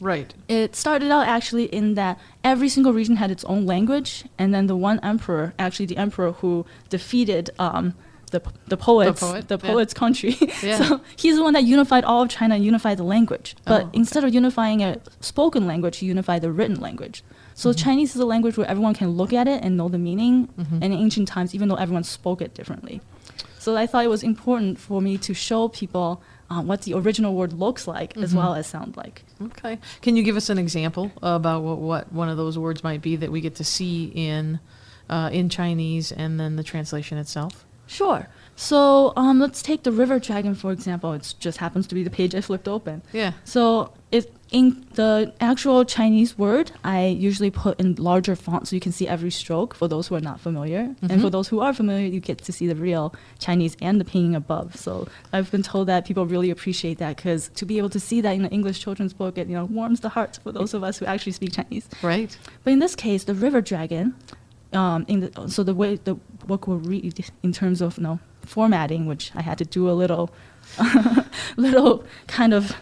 right. 0.00 0.32
It 0.46 0.76
started 0.76 1.10
out 1.10 1.26
actually 1.26 1.64
in 1.64 1.94
that 1.94 2.20
every 2.44 2.68
single 2.68 2.92
region 2.92 3.16
had 3.16 3.32
its 3.32 3.42
own 3.44 3.66
language, 3.66 4.24
and 4.38 4.54
then 4.54 4.68
the 4.68 4.76
one 4.76 5.00
emperor, 5.02 5.54
actually 5.58 5.86
the 5.86 5.96
emperor 5.96 6.32
who 6.32 6.66
defeated 6.88 7.50
um, 7.58 7.94
the 8.30 8.42
the 8.66 8.76
poets, 8.76 9.20
poet, 9.20 9.48
the 9.48 9.58
yeah. 9.62 9.70
poets' 9.72 9.94
country. 9.94 10.36
Yeah. 10.62 10.78
so 10.78 11.00
he's 11.16 11.36
the 11.36 11.42
one 11.42 11.54
that 11.54 11.64
unified 11.64 12.04
all 12.04 12.22
of 12.22 12.28
China 12.28 12.54
and 12.56 12.64
unified 12.64 12.96
the 12.98 13.04
language. 13.04 13.54
But 13.64 13.82
Oh, 13.82 13.86
okay. 13.86 13.98
instead 13.98 14.24
of 14.24 14.34
unifying 14.34 14.82
a 14.82 15.00
spoken 15.20 15.66
language, 15.66 15.98
he 15.98 16.06
unified 16.06 16.42
the 16.42 16.50
written 16.52 16.80
language. 16.80 17.22
So 17.54 17.70
Mm-hmm. 17.70 17.84
Chinese 17.84 18.14
is 18.14 18.20
a 18.20 18.26
language 18.26 18.56
where 18.56 18.66
everyone 18.68 18.94
can 18.94 19.10
look 19.10 19.32
at 19.32 19.46
it 19.48 19.62
and 19.64 19.76
know 19.76 19.88
the 19.88 19.98
meaning. 19.98 20.48
And 20.56 20.84
in 20.84 20.92
ancient 20.92 21.28
times, 21.28 21.54
even 21.54 21.68
though 21.68 21.74
everyone 21.84 22.04
spoke 22.04 22.40
it 22.42 22.54
differently. 22.54 23.00
So 23.58 23.76
I 23.76 23.86
thought 23.86 24.04
it 24.04 24.08
was 24.10 24.22
important 24.22 24.78
for 24.78 25.02
me 25.02 25.18
to 25.18 25.34
show 25.34 25.68
people 25.68 26.22
uh, 26.50 26.62
what 26.62 26.82
the 26.82 26.94
original 26.94 27.34
word 27.34 27.52
looks 27.52 27.86
like 27.86 28.16
as 28.16 28.30
Mm-hmm. 28.30 28.38
well 28.38 28.54
as 28.54 28.66
sound 28.66 28.96
like. 28.96 29.22
Okay. 29.42 29.78
Can 30.00 30.16
you 30.16 30.22
give 30.22 30.36
us 30.36 30.48
an 30.48 30.58
example 30.58 31.10
about 31.22 31.62
what, 31.62 31.78
what 31.78 32.12
one 32.12 32.28
of 32.30 32.36
those 32.36 32.56
words 32.58 32.82
might 32.82 33.02
be 33.02 33.16
that 33.16 33.30
we 33.30 33.40
get 33.40 33.56
to 33.56 33.64
see 33.64 34.04
in 34.14 34.60
uh, 35.10 35.28
in 35.32 35.48
Chinese 35.48 36.12
and 36.12 36.38
then 36.40 36.56
the 36.56 36.62
translation 36.62 37.18
itself? 37.18 37.64
Sure. 37.88 38.28
So 38.54 39.12
um, 39.16 39.38
let's 39.38 39.62
take 39.62 39.82
the 39.84 39.92
river 39.92 40.18
dragon 40.18 40.54
for 40.54 40.72
example. 40.72 41.12
It 41.12 41.34
just 41.40 41.58
happens 41.58 41.86
to 41.88 41.94
be 41.94 42.02
the 42.02 42.10
page 42.10 42.34
I 42.34 42.40
flipped 42.40 42.68
open. 42.68 43.02
Yeah. 43.12 43.32
So 43.44 43.92
it 44.12 44.32
in 44.50 44.86
the 44.94 45.34
actual 45.42 45.84
Chinese 45.84 46.38
word, 46.38 46.72
I 46.82 47.04
usually 47.06 47.50
put 47.50 47.78
in 47.78 47.94
larger 47.96 48.34
font 48.34 48.66
so 48.66 48.74
you 48.74 48.80
can 48.80 48.92
see 48.92 49.06
every 49.06 49.30
stroke 49.30 49.74
for 49.74 49.86
those 49.88 50.08
who 50.08 50.14
are 50.14 50.20
not 50.22 50.40
familiar. 50.40 50.94
And 51.02 51.20
for 51.20 51.28
Mhm. 51.28 51.32
those 51.32 51.48
who 51.48 51.60
are 51.60 51.74
familiar, 51.74 52.06
you 52.08 52.18
get 52.18 52.38
to 52.44 52.50
see 52.52 52.66
the 52.66 52.74
real 52.74 53.14
Chinese 53.38 53.76
and 53.82 54.00
the 54.00 54.06
pinyin 54.06 54.34
above. 54.34 54.74
So 54.74 55.06
I've 55.34 55.50
been 55.50 55.62
told 55.62 55.86
that 55.88 56.06
people 56.06 56.24
really 56.24 56.48
appreciate 56.50 56.96
that 56.98 57.16
because 57.16 57.50
to 57.56 57.66
be 57.66 57.76
able 57.76 57.90
to 57.90 58.00
see 58.00 58.22
that 58.22 58.32
in 58.34 58.44
an 58.46 58.50
English 58.50 58.80
children's 58.80 59.12
book, 59.12 59.36
it 59.36 59.48
you 59.48 59.54
know 59.54 59.66
warms 59.66 60.00
the 60.00 60.08
hearts 60.08 60.38
for 60.38 60.50
those 60.50 60.72
of 60.72 60.82
us 60.82 60.96
who 60.98 61.04
actually 61.04 61.32
speak 61.32 61.52
Chinese. 61.52 61.86
Right. 62.02 62.34
But 62.64 62.72
in 62.72 62.78
this 62.78 62.96
case, 62.96 63.24
the 63.24 63.34
river 63.34 63.60
dragon, 63.60 64.14
um, 64.72 65.04
in 65.08 65.20
the, 65.20 65.48
so 65.48 65.62
the 65.62 65.74
way 65.74 65.96
the 65.96 66.14
book 66.46 66.66
will 66.66 66.78
read 66.78 67.24
in 67.42 67.52
terms 67.52 67.80
of 67.80 67.96
you 67.98 68.02
know, 68.04 68.20
formatting, 68.42 69.06
which 69.06 69.30
I 69.34 69.42
had 69.42 69.58
to 69.58 69.64
do 69.64 69.88
a 69.88 69.92
little, 69.92 70.30
little 71.56 72.04
kind 72.26 72.54
of 72.54 72.76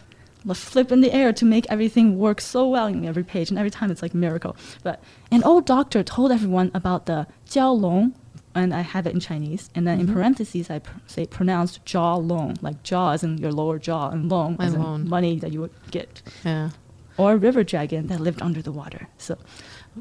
flip 0.54 0.92
in 0.92 1.00
the 1.00 1.12
air 1.12 1.32
to 1.32 1.44
make 1.44 1.66
everything 1.68 2.18
work 2.18 2.40
so 2.40 2.68
well 2.68 2.86
in 2.86 3.04
every 3.04 3.24
page, 3.24 3.50
and 3.50 3.58
every 3.58 3.70
time 3.70 3.90
it's 3.90 4.02
like 4.02 4.14
a 4.14 4.16
miracle. 4.16 4.56
But 4.82 5.02
an 5.30 5.42
old 5.42 5.66
doctor 5.66 6.02
told 6.02 6.30
everyone 6.30 6.70
about 6.74 7.06
the 7.06 7.26
jiao 7.48 7.78
long, 7.78 8.14
and 8.54 8.72
I 8.72 8.80
have 8.82 9.06
it 9.06 9.12
in 9.14 9.20
Chinese, 9.20 9.70
and 9.74 9.86
then 9.86 10.00
in 10.00 10.06
parentheses 10.12 10.70
I 10.70 10.78
pr- 10.78 10.98
say 11.06 11.26
pronounced 11.26 11.84
jaw 11.84 12.14
long, 12.16 12.56
like 12.62 12.82
jaw 12.82 13.10
as 13.12 13.22
in 13.24 13.38
your 13.38 13.52
lower 13.52 13.78
jaw, 13.78 14.10
and 14.10 14.28
long 14.28 14.56
as 14.60 14.74
in 14.74 14.82
long. 14.82 15.08
money 15.08 15.38
that 15.40 15.52
you 15.52 15.60
would 15.62 15.72
get, 15.90 16.22
Yeah. 16.44 16.70
Or 17.16 17.36
river 17.36 17.64
dragon 17.64 18.06
that 18.08 18.20
lived 18.20 18.42
under 18.42 18.62
the 18.62 18.72
water. 18.72 19.08
So. 19.18 19.38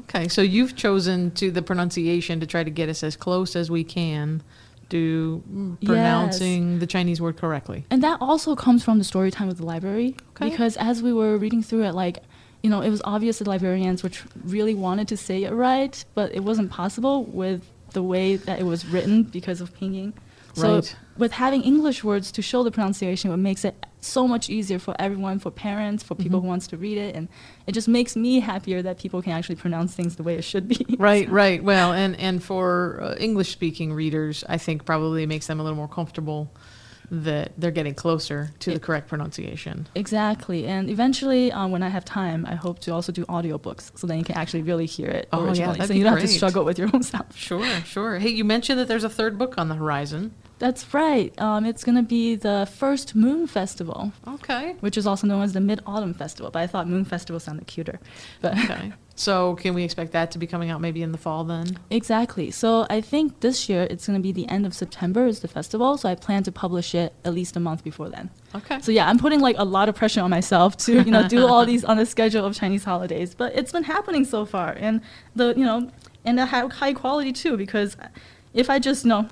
Okay. 0.00 0.28
So 0.28 0.42
you've 0.42 0.76
chosen 0.76 1.30
to 1.32 1.50
the 1.50 1.62
pronunciation 1.62 2.40
to 2.40 2.46
try 2.46 2.62
to 2.64 2.70
get 2.70 2.88
us 2.88 3.02
as 3.02 3.16
close 3.16 3.56
as 3.56 3.70
we 3.70 3.84
can 3.84 4.42
to 4.90 5.42
mm, 5.50 5.76
Yes. 5.80 5.88
pronouncing 5.88 6.78
the 6.78 6.86
Chinese 6.86 7.20
word 7.20 7.36
correctly. 7.36 7.84
And 7.90 8.02
that 8.02 8.18
also 8.20 8.54
comes 8.54 8.84
from 8.84 8.98
the 8.98 9.04
story 9.04 9.30
time 9.30 9.48
of 9.48 9.56
the 9.56 9.64
library. 9.66 10.14
Okay. 10.30 10.50
Because 10.50 10.76
as 10.76 11.02
we 11.02 11.12
were 11.12 11.36
reading 11.38 11.62
through 11.62 11.84
it, 11.84 11.92
like, 11.92 12.18
you 12.62 12.70
know, 12.70 12.82
it 12.82 12.90
was 12.90 13.02
obvious 13.04 13.38
that 13.38 13.48
librarians 13.48 14.02
which 14.02 14.22
really 14.44 14.74
wanted 14.74 15.08
to 15.08 15.16
say 15.16 15.44
it 15.44 15.52
right, 15.52 16.04
but 16.14 16.34
it 16.34 16.40
wasn't 16.44 16.70
possible 16.70 17.24
with 17.24 17.68
the 17.92 18.02
way 18.02 18.36
that 18.36 18.60
it 18.60 18.64
was 18.64 18.84
written 18.86 19.22
because 19.22 19.60
of 19.60 19.74
pinyin. 19.74 20.12
So 20.54 20.74
Right. 20.76 20.96
With 21.18 21.32
having 21.32 21.62
English 21.62 22.04
words 22.04 22.30
to 22.32 22.42
show 22.42 22.62
the 22.62 22.70
pronunciation, 22.70 23.30
it 23.30 23.36
makes 23.36 23.64
it 23.64 23.74
so 24.00 24.28
much 24.28 24.48
easier 24.48 24.78
for 24.78 24.94
everyone, 24.98 25.38
for 25.38 25.50
parents, 25.50 26.02
for 26.02 26.14
people 26.14 26.40
who 26.40 26.46
wants 26.46 26.66
to 26.68 26.76
read 26.76 26.98
it, 26.98 27.14
and 27.14 27.28
it 27.66 27.72
just 27.72 27.88
makes 27.88 28.16
me 28.16 28.40
happier 28.40 28.82
that 28.82 28.98
people 28.98 29.20
can 29.22 29.32
actually 29.32 29.56
pronounce 29.56 29.94
things 29.94 30.16
the 30.16 30.22
way 30.22 30.36
it 30.36 30.42
should 30.44 30.68
be. 30.68 30.84
Right, 30.98 31.28
right. 31.28 31.62
Well, 31.62 31.92
and 31.92 32.18
and 32.18 32.42
for 32.42 33.00
uh, 33.02 33.14
English 33.18 33.50
speaking 33.50 33.92
readers, 33.92 34.44
I 34.48 34.56
think 34.58 34.84
probably 34.84 35.24
it 35.24 35.26
makes 35.26 35.46
them 35.46 35.60
a 35.60 35.62
little 35.62 35.76
more 35.76 35.88
comfortable 35.88 36.50
that 37.10 37.52
they're 37.58 37.70
getting 37.70 37.94
closer 37.94 38.50
to 38.60 38.72
the 38.72 38.80
correct 38.80 39.08
pronunciation. 39.08 39.86
Exactly, 39.94 40.66
and 40.66 40.88
eventually, 40.90 41.52
um, 41.52 41.70
when 41.70 41.82
I 41.82 41.88
have 41.88 42.04
time, 42.04 42.46
I 42.46 42.54
hope 42.54 42.80
to 42.80 42.92
also 42.92 43.12
do 43.12 43.24
audiobooks, 43.26 43.96
so 43.96 44.06
then 44.06 44.18
you 44.18 44.24
can 44.24 44.36
actually 44.36 44.62
really 44.62 44.86
hear 44.86 45.08
it 45.08 45.28
Oh, 45.32 45.52
yeah, 45.52 45.72
that'd 45.72 45.86
so 45.88 45.94
you 45.94 46.04
don't 46.04 46.14
have 46.14 46.22
to 46.22 46.28
struggle 46.28 46.64
with 46.64 46.78
your 46.78 46.88
own 46.92 47.02
sound. 47.12 47.32
Sure, 47.34 47.64
sure. 47.84 48.18
Hey, 48.18 48.30
you 48.30 48.44
mentioned 48.44 48.78
that 48.80 48.88
there's 48.88 49.04
a 49.04 49.10
third 49.10 49.38
book 49.38 49.54
on 49.58 49.68
the 49.68 49.74
horizon. 49.76 50.34
That's 50.58 50.94
right. 50.94 51.38
Um, 51.38 51.66
it's 51.66 51.84
going 51.84 51.96
to 51.96 52.02
be 52.02 52.34
the 52.34 52.66
first 52.78 53.14
Moon 53.14 53.46
Festival, 53.46 54.12
Okay. 54.26 54.74
which 54.80 54.96
is 54.96 55.06
also 55.06 55.26
known 55.26 55.42
as 55.42 55.52
the 55.52 55.60
Mid 55.60 55.80
Autumn 55.86 56.14
Festival. 56.14 56.50
But 56.50 56.60
I 56.60 56.66
thought 56.66 56.88
Moon 56.88 57.04
Festival 57.04 57.38
sounded 57.40 57.66
cuter. 57.66 58.00
But 58.40 58.56
Okay. 58.64 58.92
So 59.18 59.54
can 59.56 59.72
we 59.72 59.82
expect 59.82 60.12
that 60.12 60.30
to 60.32 60.38
be 60.38 60.46
coming 60.46 60.68
out 60.70 60.82
maybe 60.82 61.00
in 61.02 61.10
the 61.12 61.16
fall 61.18 61.42
then? 61.44 61.78
exactly. 61.88 62.50
So 62.50 62.86
I 62.90 63.00
think 63.00 63.40
this 63.40 63.66
year 63.68 63.86
it's 63.88 64.06
going 64.06 64.18
to 64.18 64.22
be 64.22 64.30
the 64.32 64.46
end 64.48 64.66
of 64.66 64.74
September 64.74 65.26
is 65.26 65.40
the 65.40 65.48
festival. 65.48 65.96
So 65.96 66.08
I 66.08 66.14
plan 66.14 66.42
to 66.42 66.52
publish 66.52 66.94
it 66.94 67.14
at 67.24 67.32
least 67.32 67.56
a 67.56 67.60
month 67.60 67.82
before 67.82 68.10
then. 68.10 68.28
Okay. 68.54 68.78
So 68.82 68.92
yeah, 68.92 69.08
I'm 69.08 69.18
putting 69.18 69.40
like 69.40 69.56
a 69.58 69.64
lot 69.64 69.88
of 69.88 69.94
pressure 69.94 70.20
on 70.20 70.28
myself 70.30 70.76
to 70.78 70.92
you 71.02 71.10
know 71.10 71.26
do 71.28 71.46
all 71.46 71.64
these 71.64 71.82
on 71.82 71.96
the 71.96 72.04
schedule 72.06 72.44
of 72.44 72.54
Chinese 72.54 72.84
holidays. 72.84 73.34
But 73.34 73.54
it's 73.54 73.72
been 73.72 73.84
happening 73.84 74.24
so 74.26 74.44
far, 74.44 74.74
and 74.78 75.00
the 75.34 75.54
you 75.56 75.64
know 75.64 75.90
and 76.26 76.38
the 76.38 76.44
high, 76.46 76.66
high 76.66 76.92
quality 76.92 77.32
too. 77.32 77.56
Because 77.56 77.96
if 78.54 78.68
I 78.70 78.78
just 78.78 79.04
you 79.04 79.08
know. 79.10 79.28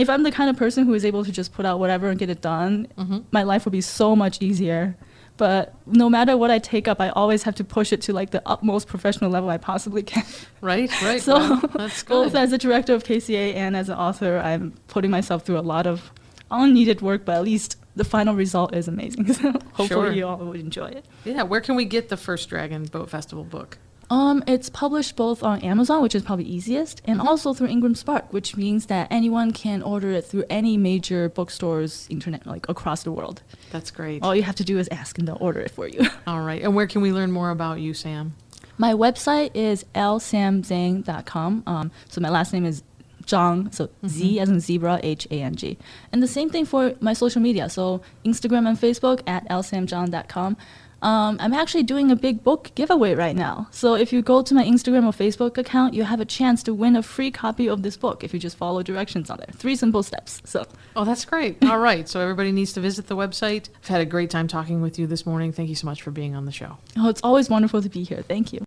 If 0.00 0.08
I'm 0.10 0.22
the 0.22 0.30
kind 0.32 0.48
of 0.50 0.56
person 0.56 0.86
who 0.86 0.94
is 0.94 1.04
able 1.04 1.24
to 1.24 1.32
just 1.32 1.52
put 1.52 1.64
out 1.66 1.78
whatever 1.78 2.08
and 2.08 2.18
get 2.18 2.30
it 2.30 2.40
done, 2.40 2.88
Mhm. 2.98 3.24
my 3.32 3.42
life 3.42 3.64
would 3.64 3.72
be 3.72 3.80
so 3.82 4.16
much 4.16 4.40
easier. 4.40 4.96
But 5.36 5.74
no 5.86 6.10
matter 6.10 6.36
what 6.36 6.50
I 6.50 6.58
take 6.58 6.86
up, 6.86 7.00
I 7.00 7.08
always 7.10 7.44
have 7.44 7.54
to 7.56 7.64
push 7.64 7.92
it 7.94 8.00
to 8.02 8.12
like 8.12 8.30
the 8.30 8.42
utmost 8.46 8.88
professional 8.88 9.30
level 9.30 9.48
I 9.48 9.58
possibly 9.58 10.02
can. 10.02 10.24
Right, 10.60 10.90
right. 11.02 11.22
So 11.22 11.56
that's 11.74 12.02
both 12.16 12.34
as 12.34 12.52
a 12.52 12.58
director 12.58 12.94
of 12.94 13.04
KCA 13.04 13.54
and 13.54 13.74
as 13.76 13.88
an 13.88 13.96
author, 13.96 14.38
I'm 14.38 14.74
putting 14.88 15.10
myself 15.10 15.44
through 15.46 15.58
a 15.58 15.66
lot 15.74 15.86
of 15.86 16.12
unneeded 16.50 17.00
work, 17.00 17.24
but 17.24 17.36
at 17.36 17.44
least 17.44 17.76
the 17.96 18.04
final 18.04 18.34
result 18.34 18.74
is 18.74 18.86
amazing. 18.88 19.32
So 19.40 19.52
hopefully 19.72 19.86
Sure. 19.88 20.12
you 20.12 20.26
all 20.26 20.36
would 20.38 20.60
enjoy 20.60 20.88
it. 20.88 21.04
Yeah, 21.24 21.42
where 21.44 21.60
can 21.62 21.74
we 21.76 21.84
get 21.86 22.08
the 22.10 22.16
first 22.18 22.48
Dragon 22.50 22.84
Boat 22.84 23.08
Festival 23.08 23.44
book? 23.44 23.78
Um, 24.10 24.42
it's 24.48 24.68
published 24.68 25.14
both 25.14 25.44
on 25.44 25.60
Amazon, 25.60 26.02
which 26.02 26.16
is 26.16 26.22
probably 26.22 26.44
easiest, 26.44 27.00
and 27.04 27.20
also 27.20 27.54
through 27.54 27.68
Ingram 27.68 27.94
Spark, 27.94 28.32
which 28.32 28.56
means 28.56 28.86
that 28.86 29.06
anyone 29.10 29.52
can 29.52 29.82
order 29.82 30.10
it 30.10 30.24
through 30.24 30.44
any 30.50 30.76
major 30.76 31.28
bookstores, 31.28 32.08
internet, 32.10 32.44
like 32.44 32.68
across 32.68 33.04
the 33.04 33.12
world. 33.12 33.42
That's 33.70 33.92
great. 33.92 34.22
All 34.24 34.34
you 34.34 34.42
have 34.42 34.56
to 34.56 34.64
do 34.64 34.78
is 34.78 34.88
ask, 34.88 35.16
and 35.18 35.28
they'll 35.28 35.38
order 35.40 35.60
it 35.60 35.70
for 35.70 35.86
you. 35.86 36.00
All 36.26 36.40
right. 36.40 36.60
And 36.60 36.74
where 36.74 36.88
can 36.88 37.02
we 37.02 37.12
learn 37.12 37.30
more 37.30 37.50
about 37.50 37.78
you, 37.78 37.94
Sam? 37.94 38.34
My 38.78 38.94
website 38.94 39.52
is 39.54 39.84
lsamzhang.com. 39.94 41.62
Um, 41.66 41.90
so 42.08 42.20
my 42.20 42.30
last 42.30 42.52
name 42.52 42.64
is 42.64 42.82
Zhang, 43.26 43.72
so 43.72 43.90
Z 44.06 44.40
as 44.40 44.48
in 44.48 44.58
zebra, 44.58 44.98
H 45.02 45.28
A 45.30 45.42
N 45.42 45.54
G. 45.54 45.78
And 46.12 46.22
the 46.22 46.26
same 46.26 46.50
thing 46.50 46.64
for 46.64 46.94
my 47.00 47.12
social 47.12 47.40
media. 47.40 47.68
So 47.68 48.00
Instagram 48.24 48.66
and 48.66 48.78
Facebook 48.78 49.20
at 49.26 49.48
lsamzhang.com. 49.48 50.56
Um, 51.02 51.38
I'm 51.40 51.54
actually 51.54 51.82
doing 51.84 52.10
a 52.10 52.16
big 52.16 52.44
book 52.44 52.70
giveaway 52.74 53.14
right 53.14 53.34
now. 53.34 53.68
So 53.70 53.94
if 53.94 54.12
you 54.12 54.20
go 54.22 54.42
to 54.42 54.54
my 54.54 54.64
Instagram 54.64 55.04
or 55.04 55.12
Facebook 55.12 55.56
account, 55.56 55.94
you 55.94 56.04
have 56.04 56.20
a 56.20 56.24
chance 56.24 56.62
to 56.64 56.74
win 56.74 56.94
a 56.96 57.02
free 57.02 57.30
copy 57.30 57.68
of 57.68 57.82
this 57.82 57.96
book 57.96 58.22
if 58.22 58.34
you 58.34 58.38
just 58.40 58.56
follow 58.56 58.82
directions 58.82 59.30
on 59.30 59.38
there. 59.38 59.48
Three 59.54 59.76
simple 59.76 60.02
steps. 60.02 60.42
So 60.44 60.66
Oh, 60.96 61.04
that's 61.04 61.24
great. 61.24 61.64
All 61.64 61.78
right. 61.78 62.08
So 62.08 62.20
everybody 62.20 62.52
needs 62.52 62.72
to 62.74 62.80
visit 62.80 63.06
the 63.06 63.16
website. 63.16 63.68
I've 63.82 63.88
had 63.88 64.00
a 64.00 64.04
great 64.06 64.30
time 64.30 64.46
talking 64.48 64.82
with 64.82 64.98
you 64.98 65.06
this 65.06 65.24
morning. 65.24 65.52
Thank 65.52 65.68
you 65.68 65.74
so 65.74 65.86
much 65.86 66.02
for 66.02 66.10
being 66.10 66.34
on 66.34 66.44
the 66.44 66.52
show. 66.52 66.76
oh, 66.98 67.08
it's 67.08 67.20
always 67.22 67.48
wonderful 67.48 67.80
to 67.80 67.88
be 67.88 68.02
here. 68.02 68.22
Thank 68.22 68.52
you. 68.52 68.64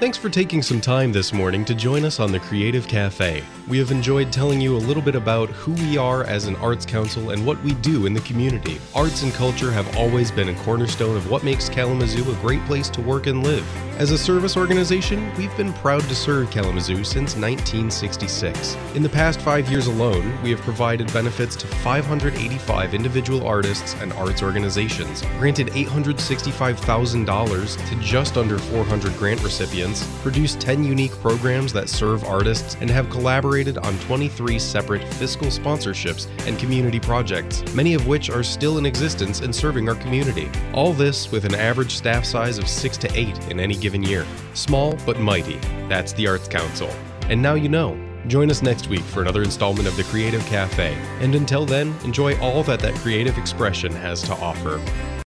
Thanks 0.00 0.16
for 0.16 0.28
taking 0.30 0.62
some 0.62 0.80
time 0.80 1.10
this 1.12 1.32
morning 1.32 1.64
to 1.64 1.74
join 1.74 2.04
us 2.04 2.20
on 2.20 2.30
the 2.30 2.38
Creative 2.40 2.86
Cafe. 2.86 3.42
We 3.68 3.78
have 3.80 3.90
enjoyed 3.90 4.32
telling 4.32 4.62
you 4.62 4.74
a 4.74 4.78
little 4.78 5.02
bit 5.02 5.14
about 5.14 5.50
who 5.50 5.72
we 5.72 5.98
are 5.98 6.24
as 6.24 6.46
an 6.46 6.56
arts 6.56 6.86
council 6.86 7.32
and 7.32 7.44
what 7.44 7.62
we 7.62 7.74
do 7.74 8.06
in 8.06 8.14
the 8.14 8.20
community. 8.20 8.80
Arts 8.94 9.22
and 9.22 9.30
culture 9.34 9.70
have 9.70 9.94
always 9.94 10.30
been 10.30 10.48
a 10.48 10.54
cornerstone 10.60 11.18
of 11.18 11.30
what 11.30 11.44
makes 11.44 11.68
Kalamazoo 11.68 12.32
a 12.32 12.36
great 12.36 12.64
place 12.64 12.88
to 12.88 13.02
work 13.02 13.26
and 13.26 13.44
live. 13.44 13.66
As 13.98 14.10
a 14.10 14.16
service 14.16 14.56
organization, 14.56 15.30
we've 15.36 15.54
been 15.56 15.74
proud 15.74 16.00
to 16.02 16.14
serve 16.14 16.50
Kalamazoo 16.50 17.04
since 17.04 17.36
1966. 17.36 18.76
In 18.94 19.02
the 19.02 19.08
past 19.08 19.40
five 19.40 19.68
years 19.70 19.88
alone, 19.88 20.40
we 20.42 20.50
have 20.50 20.60
provided 20.60 21.12
benefits 21.12 21.56
to 21.56 21.66
585 21.66 22.94
individual 22.94 23.44
artists 23.46 23.94
and 24.00 24.14
arts 24.14 24.42
organizations, 24.42 25.20
granted 25.38 25.66
$865,000 25.68 27.88
to 27.88 27.96
just 27.96 28.38
under 28.38 28.56
400 28.56 29.14
grant 29.18 29.42
recipients, 29.42 30.06
produced 30.22 30.58
10 30.60 30.84
unique 30.84 31.12
programs 31.20 31.74
that 31.74 31.90
serve 31.90 32.24
artists, 32.24 32.76
and 32.80 32.88
have 32.88 33.10
collaborated 33.10 33.57
on 33.66 33.98
23 34.00 34.56
separate 34.60 35.02
fiscal 35.14 35.48
sponsorships 35.48 36.28
and 36.46 36.56
community 36.58 37.00
projects, 37.00 37.64
many 37.74 37.94
of 37.94 38.06
which 38.06 38.30
are 38.30 38.44
still 38.44 38.78
in 38.78 38.86
existence 38.86 39.40
and 39.40 39.52
serving 39.52 39.88
our 39.88 39.96
community. 39.96 40.48
All 40.72 40.92
this 40.92 41.32
with 41.32 41.44
an 41.44 41.56
average 41.56 41.96
staff 41.96 42.24
size 42.24 42.58
of 42.58 42.68
6 42.68 42.96
to 42.98 43.18
8 43.18 43.50
in 43.50 43.58
any 43.58 43.74
given 43.74 44.04
year. 44.04 44.24
Small 44.54 44.96
but 45.04 45.18
mighty. 45.18 45.58
That's 45.88 46.12
the 46.12 46.28
Arts 46.28 46.46
Council. 46.46 46.88
And 47.22 47.42
now 47.42 47.54
you 47.54 47.68
know. 47.68 47.98
Join 48.28 48.50
us 48.50 48.62
next 48.62 48.88
week 48.88 49.00
for 49.00 49.22
another 49.22 49.42
installment 49.42 49.88
of 49.88 49.96
the 49.96 50.04
Creative 50.04 50.44
Cafe. 50.46 50.94
And 51.20 51.34
until 51.34 51.64
then, 51.64 51.94
enjoy 52.04 52.38
all 52.40 52.62
that 52.64 52.78
that 52.80 52.94
creative 52.96 53.38
expression 53.38 53.90
has 53.90 54.22
to 54.22 54.34
offer. 54.34 54.80